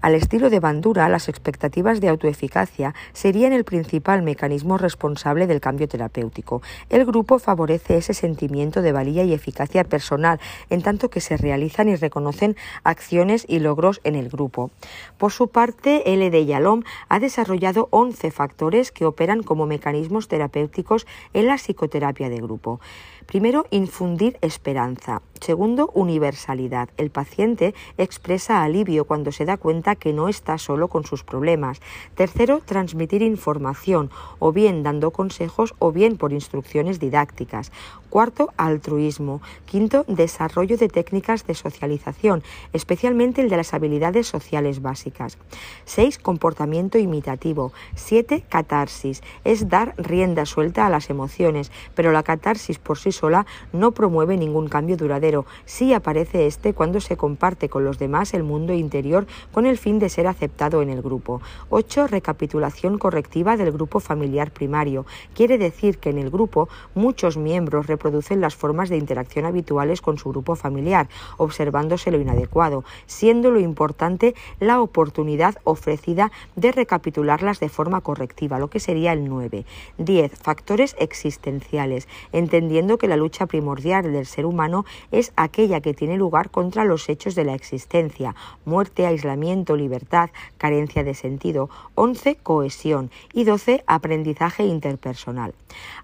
Al 0.00 0.14
estilo 0.14 0.48
de 0.48 0.60
Bandura, 0.60 1.08
las 1.08 1.28
expectativas 1.28 2.00
de 2.00 2.08
autoeficacia 2.08 2.94
serían 3.12 3.52
el 3.52 3.64
principal 3.64 4.22
mecanismo 4.22 4.78
responsable 4.78 5.46
del 5.48 5.60
cambio 5.60 5.88
terapéutico. 5.88 6.62
El 6.88 7.04
grupo 7.04 7.38
favorece 7.40 7.96
ese 7.96 8.14
sentimiento 8.14 8.80
de 8.80 8.92
valía 8.92 9.24
y 9.24 9.32
eficacia 9.32 9.82
personal, 9.82 10.38
en 10.70 10.82
tanto 10.82 11.10
que 11.10 11.20
se 11.20 11.36
realizan 11.36 11.88
y 11.88 11.96
reconocen 11.96 12.56
acciones 12.84 13.44
y 13.48 13.58
logros 13.58 14.00
en 14.04 14.14
el 14.14 14.28
grupo. 14.28 14.70
Por 15.16 15.32
su 15.32 15.48
parte, 15.48 16.12
L. 16.12 16.30
de 16.30 16.46
Yalom 16.46 16.84
ha 17.08 17.18
desarrollado 17.18 17.88
11 17.90 18.30
factores 18.30 18.92
que 18.92 19.04
operan 19.04 19.42
como 19.42 19.66
mecanismos 19.66 20.28
terapéuticos 20.28 21.06
en 21.34 21.46
la 21.46 21.56
psicoterapia 21.56 22.28
de 22.28 22.36
grupo. 22.36 22.80
Primero, 23.28 23.66
infundir 23.70 24.38
esperanza. 24.40 25.20
Segundo, 25.38 25.90
universalidad. 25.92 26.88
El 26.96 27.10
paciente 27.10 27.74
expresa 27.98 28.62
alivio 28.62 29.04
cuando 29.04 29.32
se 29.32 29.44
da 29.44 29.58
cuenta 29.58 29.96
que 29.96 30.14
no 30.14 30.30
está 30.30 30.56
solo 30.56 30.88
con 30.88 31.04
sus 31.04 31.24
problemas. 31.24 31.80
Tercero, 32.14 32.62
transmitir 32.64 33.20
información, 33.20 34.10
o 34.38 34.50
bien 34.52 34.82
dando 34.82 35.10
consejos 35.10 35.74
o 35.78 35.92
bien 35.92 36.16
por 36.16 36.32
instrucciones 36.32 37.00
didácticas. 37.00 37.70
Cuarto, 38.08 38.50
altruismo. 38.56 39.42
Quinto, 39.66 40.06
desarrollo 40.08 40.78
de 40.78 40.88
técnicas 40.88 41.46
de 41.46 41.54
socialización, 41.54 42.42
especialmente 42.72 43.42
el 43.42 43.50
de 43.50 43.58
las 43.58 43.74
habilidades 43.74 44.26
sociales 44.26 44.80
básicas. 44.80 45.36
Seis, 45.84 46.18
comportamiento 46.18 46.96
imitativo. 46.96 47.72
Siete, 47.94 48.42
catarsis. 48.48 49.22
Es 49.44 49.68
dar 49.68 49.94
rienda 49.98 50.46
suelta 50.46 50.86
a 50.86 50.90
las 50.90 51.10
emociones, 51.10 51.70
pero 51.94 52.10
la 52.10 52.22
catarsis 52.22 52.78
por 52.78 52.96
sí 52.96 53.12
sola 53.18 53.46
no 53.72 53.92
promueve 53.92 54.36
ningún 54.36 54.68
cambio 54.68 54.96
duradero. 54.96 55.44
Sí 55.64 55.92
aparece 55.92 56.46
este 56.46 56.72
cuando 56.72 57.00
se 57.00 57.16
comparte 57.16 57.68
con 57.68 57.84
los 57.84 57.98
demás 57.98 58.32
el 58.34 58.44
mundo 58.44 58.72
interior 58.72 59.26
con 59.52 59.66
el 59.66 59.76
fin 59.76 59.98
de 59.98 60.08
ser 60.08 60.26
aceptado 60.26 60.82
en 60.82 60.90
el 60.90 61.02
grupo. 61.02 61.40
8. 61.70 62.06
Recapitulación 62.06 62.98
correctiva 62.98 63.56
del 63.56 63.72
grupo 63.72 64.00
familiar 64.00 64.50
primario. 64.52 65.04
Quiere 65.34 65.58
decir 65.58 65.98
que 65.98 66.10
en 66.10 66.18
el 66.18 66.30
grupo 66.30 66.68
muchos 66.94 67.36
miembros 67.36 67.86
reproducen 67.86 68.40
las 68.40 68.54
formas 68.54 68.88
de 68.88 68.96
interacción 68.96 69.44
habituales 69.44 70.00
con 70.00 70.18
su 70.18 70.30
grupo 70.30 70.54
familiar, 70.54 71.08
observándose 71.36 72.10
lo 72.10 72.20
inadecuado, 72.20 72.84
siendo 73.06 73.50
lo 73.50 73.60
importante 73.60 74.34
la 74.60 74.80
oportunidad 74.80 75.56
ofrecida 75.64 76.30
de 76.56 76.72
recapitularlas 76.72 77.60
de 77.60 77.68
forma 77.68 78.00
correctiva, 78.00 78.58
lo 78.58 78.68
que 78.68 78.80
sería 78.80 79.12
el 79.12 79.28
9. 79.28 79.64
10. 79.98 80.32
Factores 80.38 80.94
existenciales, 80.98 82.08
entendiendo 82.32 82.98
que 82.98 83.07
la 83.08 83.16
lucha 83.16 83.46
primordial 83.46 84.12
del 84.12 84.26
ser 84.26 84.46
humano 84.46 84.84
es 85.10 85.32
aquella 85.36 85.80
que 85.80 85.94
tiene 85.94 86.16
lugar 86.16 86.50
contra 86.50 86.84
los 86.84 87.08
hechos 87.08 87.34
de 87.34 87.44
la 87.44 87.54
existencia, 87.54 88.34
muerte, 88.64 89.06
aislamiento, 89.06 89.76
libertad, 89.76 90.30
carencia 90.58 91.04
de 91.04 91.14
sentido. 91.14 91.70
11. 91.94 92.36
Cohesión. 92.36 93.10
Y 93.32 93.44
12. 93.44 93.84
Aprendizaje 93.86 94.64
interpersonal. 94.64 95.54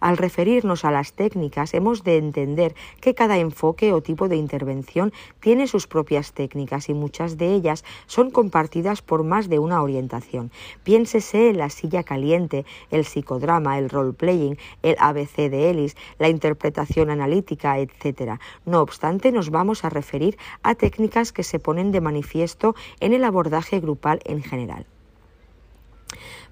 Al 0.00 0.16
referirnos 0.16 0.84
a 0.84 0.90
las 0.90 1.12
técnicas, 1.12 1.74
hemos 1.74 2.04
de 2.04 2.18
entender 2.18 2.74
que 3.00 3.14
cada 3.14 3.38
enfoque 3.38 3.92
o 3.92 4.02
tipo 4.02 4.28
de 4.28 4.36
intervención 4.36 5.12
tiene 5.40 5.66
sus 5.66 5.86
propias 5.86 6.32
técnicas 6.32 6.88
y 6.88 6.94
muchas 6.94 7.38
de 7.38 7.54
ellas 7.54 7.84
son 8.06 8.30
compartidas 8.30 9.02
por 9.02 9.24
más 9.24 9.48
de 9.48 9.58
una 9.58 9.82
orientación. 9.82 10.50
Piénsese 10.82 11.50
en 11.50 11.58
la 11.58 11.70
silla 11.70 12.02
caliente, 12.02 12.64
el 12.90 13.04
psicodrama, 13.04 13.78
el 13.78 13.90
role-playing, 13.90 14.58
el 14.82 14.96
ABC 14.98 15.50
de 15.50 15.70
Ellis, 15.70 15.96
la 16.18 16.28
interpretación 16.28 16.83
analítica, 17.10 17.78
etc. 17.78 18.38
No 18.64 18.80
obstante, 18.80 19.32
nos 19.32 19.50
vamos 19.50 19.84
a 19.84 19.90
referir 19.90 20.36
a 20.62 20.74
técnicas 20.74 21.32
que 21.32 21.42
se 21.42 21.58
ponen 21.58 21.92
de 21.92 22.00
manifiesto 22.00 22.74
en 23.00 23.12
el 23.12 23.24
abordaje 23.24 23.80
grupal 23.80 24.20
en 24.24 24.42
general. 24.42 24.86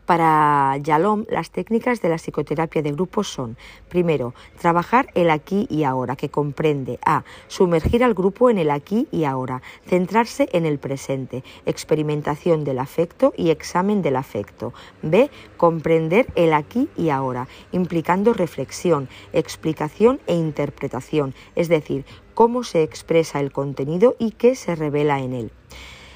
Para 0.07 0.77
Yalom, 0.79 1.27
las 1.31 1.51
técnicas 1.53 2.03
de 2.03 2.09
la 2.09 2.17
psicoterapia 2.17 2.83
de 2.83 2.91
grupo 2.91 3.23
son, 3.23 3.57
primero, 3.89 4.35
trabajar 4.61 5.09
el 5.15 5.31
aquí 5.31 5.69
y 5.71 5.85
ahora, 5.85 6.17
que 6.17 6.29
comprende 6.29 6.99
a. 7.07 7.23
sumergir 7.47 8.03
al 8.03 8.13
grupo 8.13 8.51
en 8.51 8.59
el 8.59 8.71
aquí 8.71 9.07
y 9.13 9.25
ahora, 9.25 9.63
centrarse 9.87 10.49
en 10.53 10.67
el 10.67 10.81
presente, 10.81 11.45
experimentación 11.67 12.65
del 12.65 12.81
afecto 12.81 13.33
y 13.37 13.51
examen 13.51 14.03
del 14.03 14.17
afecto. 14.17 14.75
b. 15.03 15.31
comprender 15.57 16.27
el 16.35 16.53
aquí 16.53 16.89
y 16.97 17.11
ahora, 17.11 17.47
implicando 17.71 18.33
reflexión, 18.33 19.09
explicación 19.33 20.21
e 20.27 20.35
interpretación, 20.35 21.33
es 21.55 21.69
decir, 21.69 22.05
cómo 22.35 22.65
se 22.65 22.83
expresa 22.83 23.39
el 23.39 23.53
contenido 23.53 24.17
y 24.19 24.33
qué 24.33 24.57
se 24.57 24.75
revela 24.75 25.21
en 25.21 25.33
él. 25.33 25.53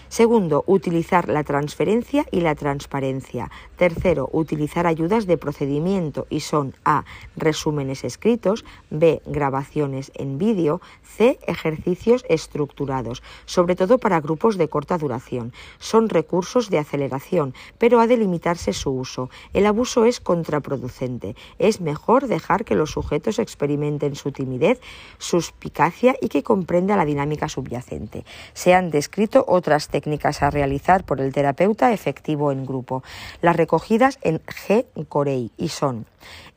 Segundo, 0.09 0.63
utilizar 0.67 1.29
la 1.29 1.45
transferencia 1.45 2.27
y 2.31 2.41
la 2.41 2.55
transparencia. 2.55 3.51
Tercero, 3.77 4.29
utilizar 4.33 4.87
ayudas 4.87 5.27
de 5.27 5.37
procedimiento 5.37 6.27
y 6.31 6.41
son 6.41 6.75
A. 6.85 7.05
Resúmenes 7.37 8.05
escritos, 8.05 8.65
B. 8.91 9.21
Grabaciones 9.27 10.13
en 10.15 10.39
vídeo, 10.39 10.81
C. 11.03 11.39
Ejercicios 11.47 12.25
estructurados, 12.29 13.23
sobre 13.45 13.77
todo 13.77 13.99
para 13.99 14.21
grupos 14.21 14.57
de 14.57 14.69
corta 14.69 14.97
duración. 14.97 15.53
Son 15.79 16.09
recursos 16.09 16.71
de 16.71 16.79
aceleración, 16.79 17.55
pero 17.79 18.01
ha 18.01 18.07
de 18.07 18.17
limitarse 18.17 18.73
su 18.73 18.91
uso. 18.91 19.29
El 19.53 19.67
abuso 19.67 20.05
es 20.05 20.21
contraproducente. 20.21 21.35
Es 21.59 21.81
mejor 21.81 22.29
dejar 22.29 22.65
que 22.65 22.75
los 22.75 22.93
sujetos 22.93 23.39
experimenten 23.39 24.15
su 24.15 24.33
timidez, 24.33 24.81
suspicacia 25.19 26.17
y 26.21 26.29
que 26.29 26.43
comprenda 26.43 26.97
la 26.97 27.05
dinámica 27.05 27.49
subyacente. 27.49 28.25
Se 28.55 28.75
han 28.75 28.91
descrito 28.91 29.45
otras 29.49 29.89
técnicas 29.97 30.43
a 30.43 30.51
realizar 30.51 31.05
por 31.05 31.23
el 31.23 31.33
terapeuta 31.33 31.91
efectivo 31.91 32.53
en 32.53 32.67
grupo. 32.67 33.03
Las 33.41 33.57
recogidas 33.57 34.19
en 34.21 34.41
G. 34.41 34.85
Corey 35.09 35.51
y 35.57 35.71
son 35.71 36.05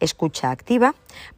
escucha 0.01 0.51
activa, 0.51 0.93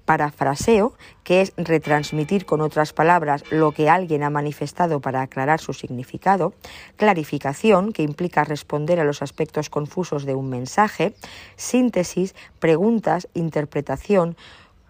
parafraseo, 0.06 0.94
que 1.24 1.42
es 1.42 1.54
retransmitir 1.58 2.48
con 2.48 2.62
otras 2.62 2.92
palabras 2.92 3.44
lo 3.52 3.72
que 3.72 3.88
alguien 3.88 4.24
ha 4.24 4.32
manifestado 4.32 5.00
para 5.00 5.22
aclarar 5.22 5.60
su 5.60 5.74
significado, 5.74 6.54
clarificación, 6.96 7.94
que 7.94 8.02
implica 8.02 8.44
responder 8.44 9.00
a 9.00 9.04
los 9.04 9.22
aspectos 9.22 9.70
confusos 9.70 10.26
de 10.26 10.34
un 10.34 10.50
mensaje, 10.50 11.14
síntesis, 11.56 12.34
preguntas, 12.60 13.28
interpretación, 13.36 14.36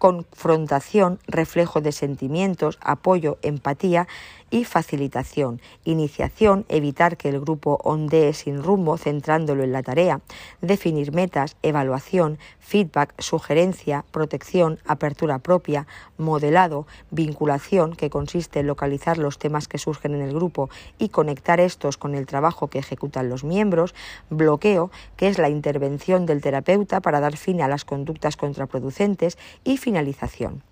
confrontación, 0.02 1.20
reflejo 1.28 1.80
de 1.80 1.92
sentimientos, 1.92 2.76
apoyo, 2.80 3.38
empatía 3.42 4.08
y 4.52 4.64
facilitación. 4.64 5.60
Iniciación, 5.84 6.64
evitar 6.68 7.16
que 7.16 7.30
el 7.30 7.40
grupo 7.40 7.80
ondee 7.82 8.34
sin 8.34 8.62
rumbo 8.62 8.98
centrándolo 8.98 9.64
en 9.64 9.72
la 9.72 9.82
tarea. 9.82 10.20
Definir 10.60 11.12
metas, 11.12 11.56
evaluación, 11.62 12.38
feedback, 12.60 13.14
sugerencia, 13.20 14.04
protección, 14.12 14.78
apertura 14.86 15.38
propia, 15.40 15.88
modelado, 16.18 16.86
vinculación, 17.10 17.96
que 17.96 18.10
consiste 18.10 18.60
en 18.60 18.66
localizar 18.66 19.16
los 19.16 19.38
temas 19.38 19.66
que 19.66 19.78
surgen 19.78 20.14
en 20.14 20.20
el 20.20 20.34
grupo 20.34 20.68
y 20.98 21.08
conectar 21.08 21.58
estos 21.58 21.96
con 21.96 22.14
el 22.14 22.26
trabajo 22.26 22.68
que 22.68 22.78
ejecutan 22.78 23.30
los 23.30 23.44
miembros. 23.44 23.94
Bloqueo, 24.28 24.90
que 25.16 25.28
es 25.28 25.38
la 25.38 25.48
intervención 25.48 26.26
del 26.26 26.42
terapeuta 26.42 27.00
para 27.00 27.20
dar 27.20 27.38
fin 27.38 27.62
a 27.62 27.68
las 27.68 27.86
conductas 27.86 28.36
contraproducentes. 28.36 29.38
Y 29.64 29.78
finalización. 29.78 30.62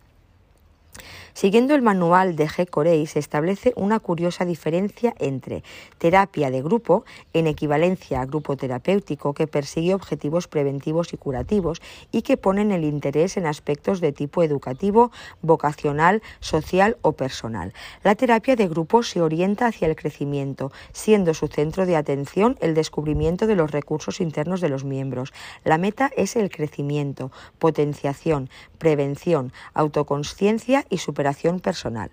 Siguiendo 1.34 1.74
el 1.74 1.82
manual 1.82 2.36
de 2.36 2.48
G. 2.48 2.68
Corey, 2.68 3.06
se 3.06 3.18
establece 3.18 3.72
una 3.76 4.00
curiosa 4.00 4.44
diferencia 4.44 5.14
entre 5.18 5.62
terapia 5.98 6.50
de 6.50 6.62
grupo, 6.62 7.04
en 7.32 7.46
equivalencia 7.46 8.20
a 8.20 8.26
grupo 8.26 8.56
terapéutico, 8.56 9.34
que 9.34 9.46
persigue 9.46 9.94
objetivos 9.94 10.48
preventivos 10.48 11.12
y 11.12 11.16
curativos 11.16 11.80
y 12.12 12.22
que 12.22 12.36
ponen 12.36 12.72
el 12.72 12.84
interés 12.84 13.36
en 13.36 13.46
aspectos 13.46 14.00
de 14.00 14.12
tipo 14.12 14.42
educativo, 14.42 15.10
vocacional, 15.42 16.22
social 16.40 16.96
o 17.02 17.12
personal. 17.12 17.72
La 18.02 18.14
terapia 18.14 18.56
de 18.56 18.68
grupo 18.68 19.02
se 19.02 19.22
orienta 19.22 19.66
hacia 19.66 19.88
el 19.88 19.96
crecimiento, 19.96 20.72
siendo 20.92 21.34
su 21.34 21.48
centro 21.48 21.86
de 21.86 21.96
atención 21.96 22.56
el 22.60 22.74
descubrimiento 22.74 23.46
de 23.46 23.56
los 23.56 23.70
recursos 23.70 24.20
internos 24.20 24.60
de 24.60 24.68
los 24.68 24.84
miembros. 24.84 25.32
La 25.64 25.78
meta 25.78 26.10
es 26.16 26.36
el 26.36 26.50
crecimiento, 26.50 27.30
potenciación, 27.58 28.50
prevención, 28.78 29.52
autoconsciencia 29.74 30.84
y 30.88 30.98
superación 31.20 31.60
personal. 31.60 32.08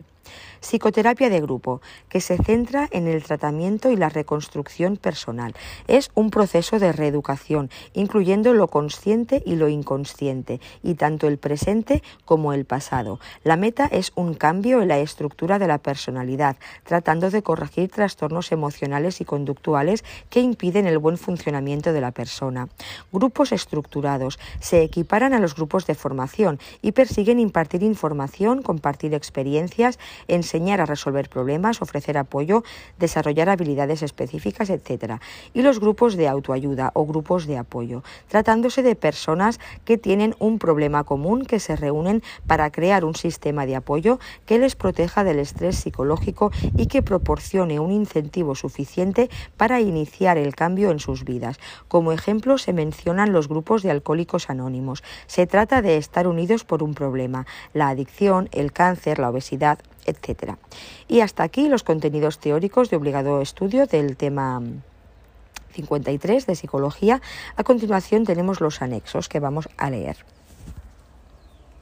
Psicoterapia 0.62 1.30
de 1.30 1.42
grupo, 1.42 1.82
que 2.10 2.22
se 2.22 2.38
centra 2.38 2.88
en 2.92 3.08
el 3.08 3.24
tratamiento 3.24 3.92
y 3.92 3.96
la 3.96 4.10
reconstrucción 4.10 4.98
personal. 4.98 5.54
Es 5.88 6.12
un 6.16 6.32
proceso 6.32 6.80
de 6.80 6.92
reeducación, 6.92 7.70
incluyendo 7.94 8.54
lo 8.54 8.68
consciente 8.68 9.44
y 9.46 9.56
lo 9.56 9.70
inconsciente, 9.70 10.60
y 10.84 10.96
tanto 10.96 11.28
el 11.28 11.38
presente 11.38 12.02
como 12.26 12.54
el 12.54 12.66
pasado. 12.66 13.20
La 13.44 13.56
meta 13.56 13.86
es 13.86 14.12
un 14.16 14.34
cambio 14.34 14.82
en 14.82 14.88
la 14.88 15.00
estructura 15.00 15.60
de 15.60 15.68
la 15.68 15.78
personalidad, 15.78 16.58
tratando 16.84 17.30
de 17.30 17.44
corregir 17.44 17.90
trastornos 17.90 18.52
emocionales 18.52 19.22
y 19.22 19.26
conductuales 19.26 20.04
que 20.30 20.42
impiden 20.42 20.88
el 20.88 20.98
buen 20.98 21.18
funcionamiento 21.18 21.94
de 21.94 22.02
la 22.02 22.12
persona. 22.12 22.70
Grupos 23.12 23.52
estructurados 23.52 24.40
se 24.60 24.82
equiparan 24.82 25.34
a 25.34 25.40
los 25.40 25.56
grupos 25.56 25.86
de 25.88 25.96
formación 25.96 26.60
y 26.82 26.92
persiguen 26.92 27.40
impartir 27.40 27.84
información, 27.84 28.62
compartir 28.62 29.14
experiencias, 29.14 30.00
enseñar 30.28 30.82
a 30.82 30.86
resolver 30.86 31.30
problemas, 31.30 31.82
ofrecer 31.82 32.18
apoyo, 32.18 32.64
desarrollar 33.00 33.50
habilidades 33.50 34.02
específicas, 34.02 34.70
etc. 34.70 35.20
Y 35.54 35.62
los 35.62 35.80
grupos 35.80 36.16
de 36.16 36.28
autoayuda 36.28 36.92
o 36.94 37.06
grupos 37.06 37.48
de 37.48 37.58
apoyo, 37.58 38.04
tratándose 38.28 38.84
de 38.84 38.96
personas 38.96 39.60
que 39.86 39.98
tienen 39.98 40.36
un 40.40 40.60
problema 40.60 41.04
común 41.04 41.46
que 41.46 41.60
se 41.60 41.76
reúnen 41.76 42.24
para 42.46 42.72
crear 42.72 43.06
un 43.06 43.16
sistema 43.16 43.66
de 43.66 43.76
apoyo 43.76 44.20
que 44.46 44.60
les 44.60 44.76
proteja 44.76 45.24
del 45.24 45.40
estrés 45.40 45.78
psicológico 45.78 46.52
y 46.76 46.88
que 46.88 47.02
proporcione 47.02 47.80
un 47.80 47.92
incentivo 47.92 48.56
suficiente 48.56 49.30
para 49.58 49.82
iniciar 49.82 50.38
el 50.38 50.56
cambio 50.56 50.92
en 50.92 51.00
sus 51.00 51.24
vidas. 51.24 51.60
Como 51.88 52.12
ejemplo 52.12 52.58
se 52.58 52.74
mencionan 52.74 53.34
los 53.34 53.48
grupos 53.48 53.84
de 53.84 53.92
alcohólicos 53.92 54.50
anónimos. 54.50 55.04
Se 55.28 55.48
trata 55.48 55.82
de 55.82 55.98
estar 55.98 56.28
unidos 56.28 56.64
por 56.64 56.84
un 56.84 56.94
problema, 56.94 57.46
la 57.74 57.90
adicción, 57.90 58.50
el 58.52 58.72
cáncer, 58.72 59.20
la 59.20 59.30
obesidad, 59.30 59.80
etc. 60.08 60.56
Y 61.08 61.20
hasta 61.20 61.44
aquí 61.44 61.70
los 61.70 61.84
contenidos 61.84 62.40
teóricos 62.40 62.90
de 62.90 62.98
obligado 62.98 63.42
estudio 63.42 63.86
del 63.86 64.18
tema 64.18 64.62
53 65.74 66.48
de 66.48 66.56
psicología. 66.56 67.22
A 67.56 67.64
continuación 67.64 68.26
tenemos 68.26 68.62
los 68.62 68.82
anexos 68.82 69.30
que 69.30 69.40
vamos 69.40 69.70
a 69.78 69.90
leer. 69.90 70.18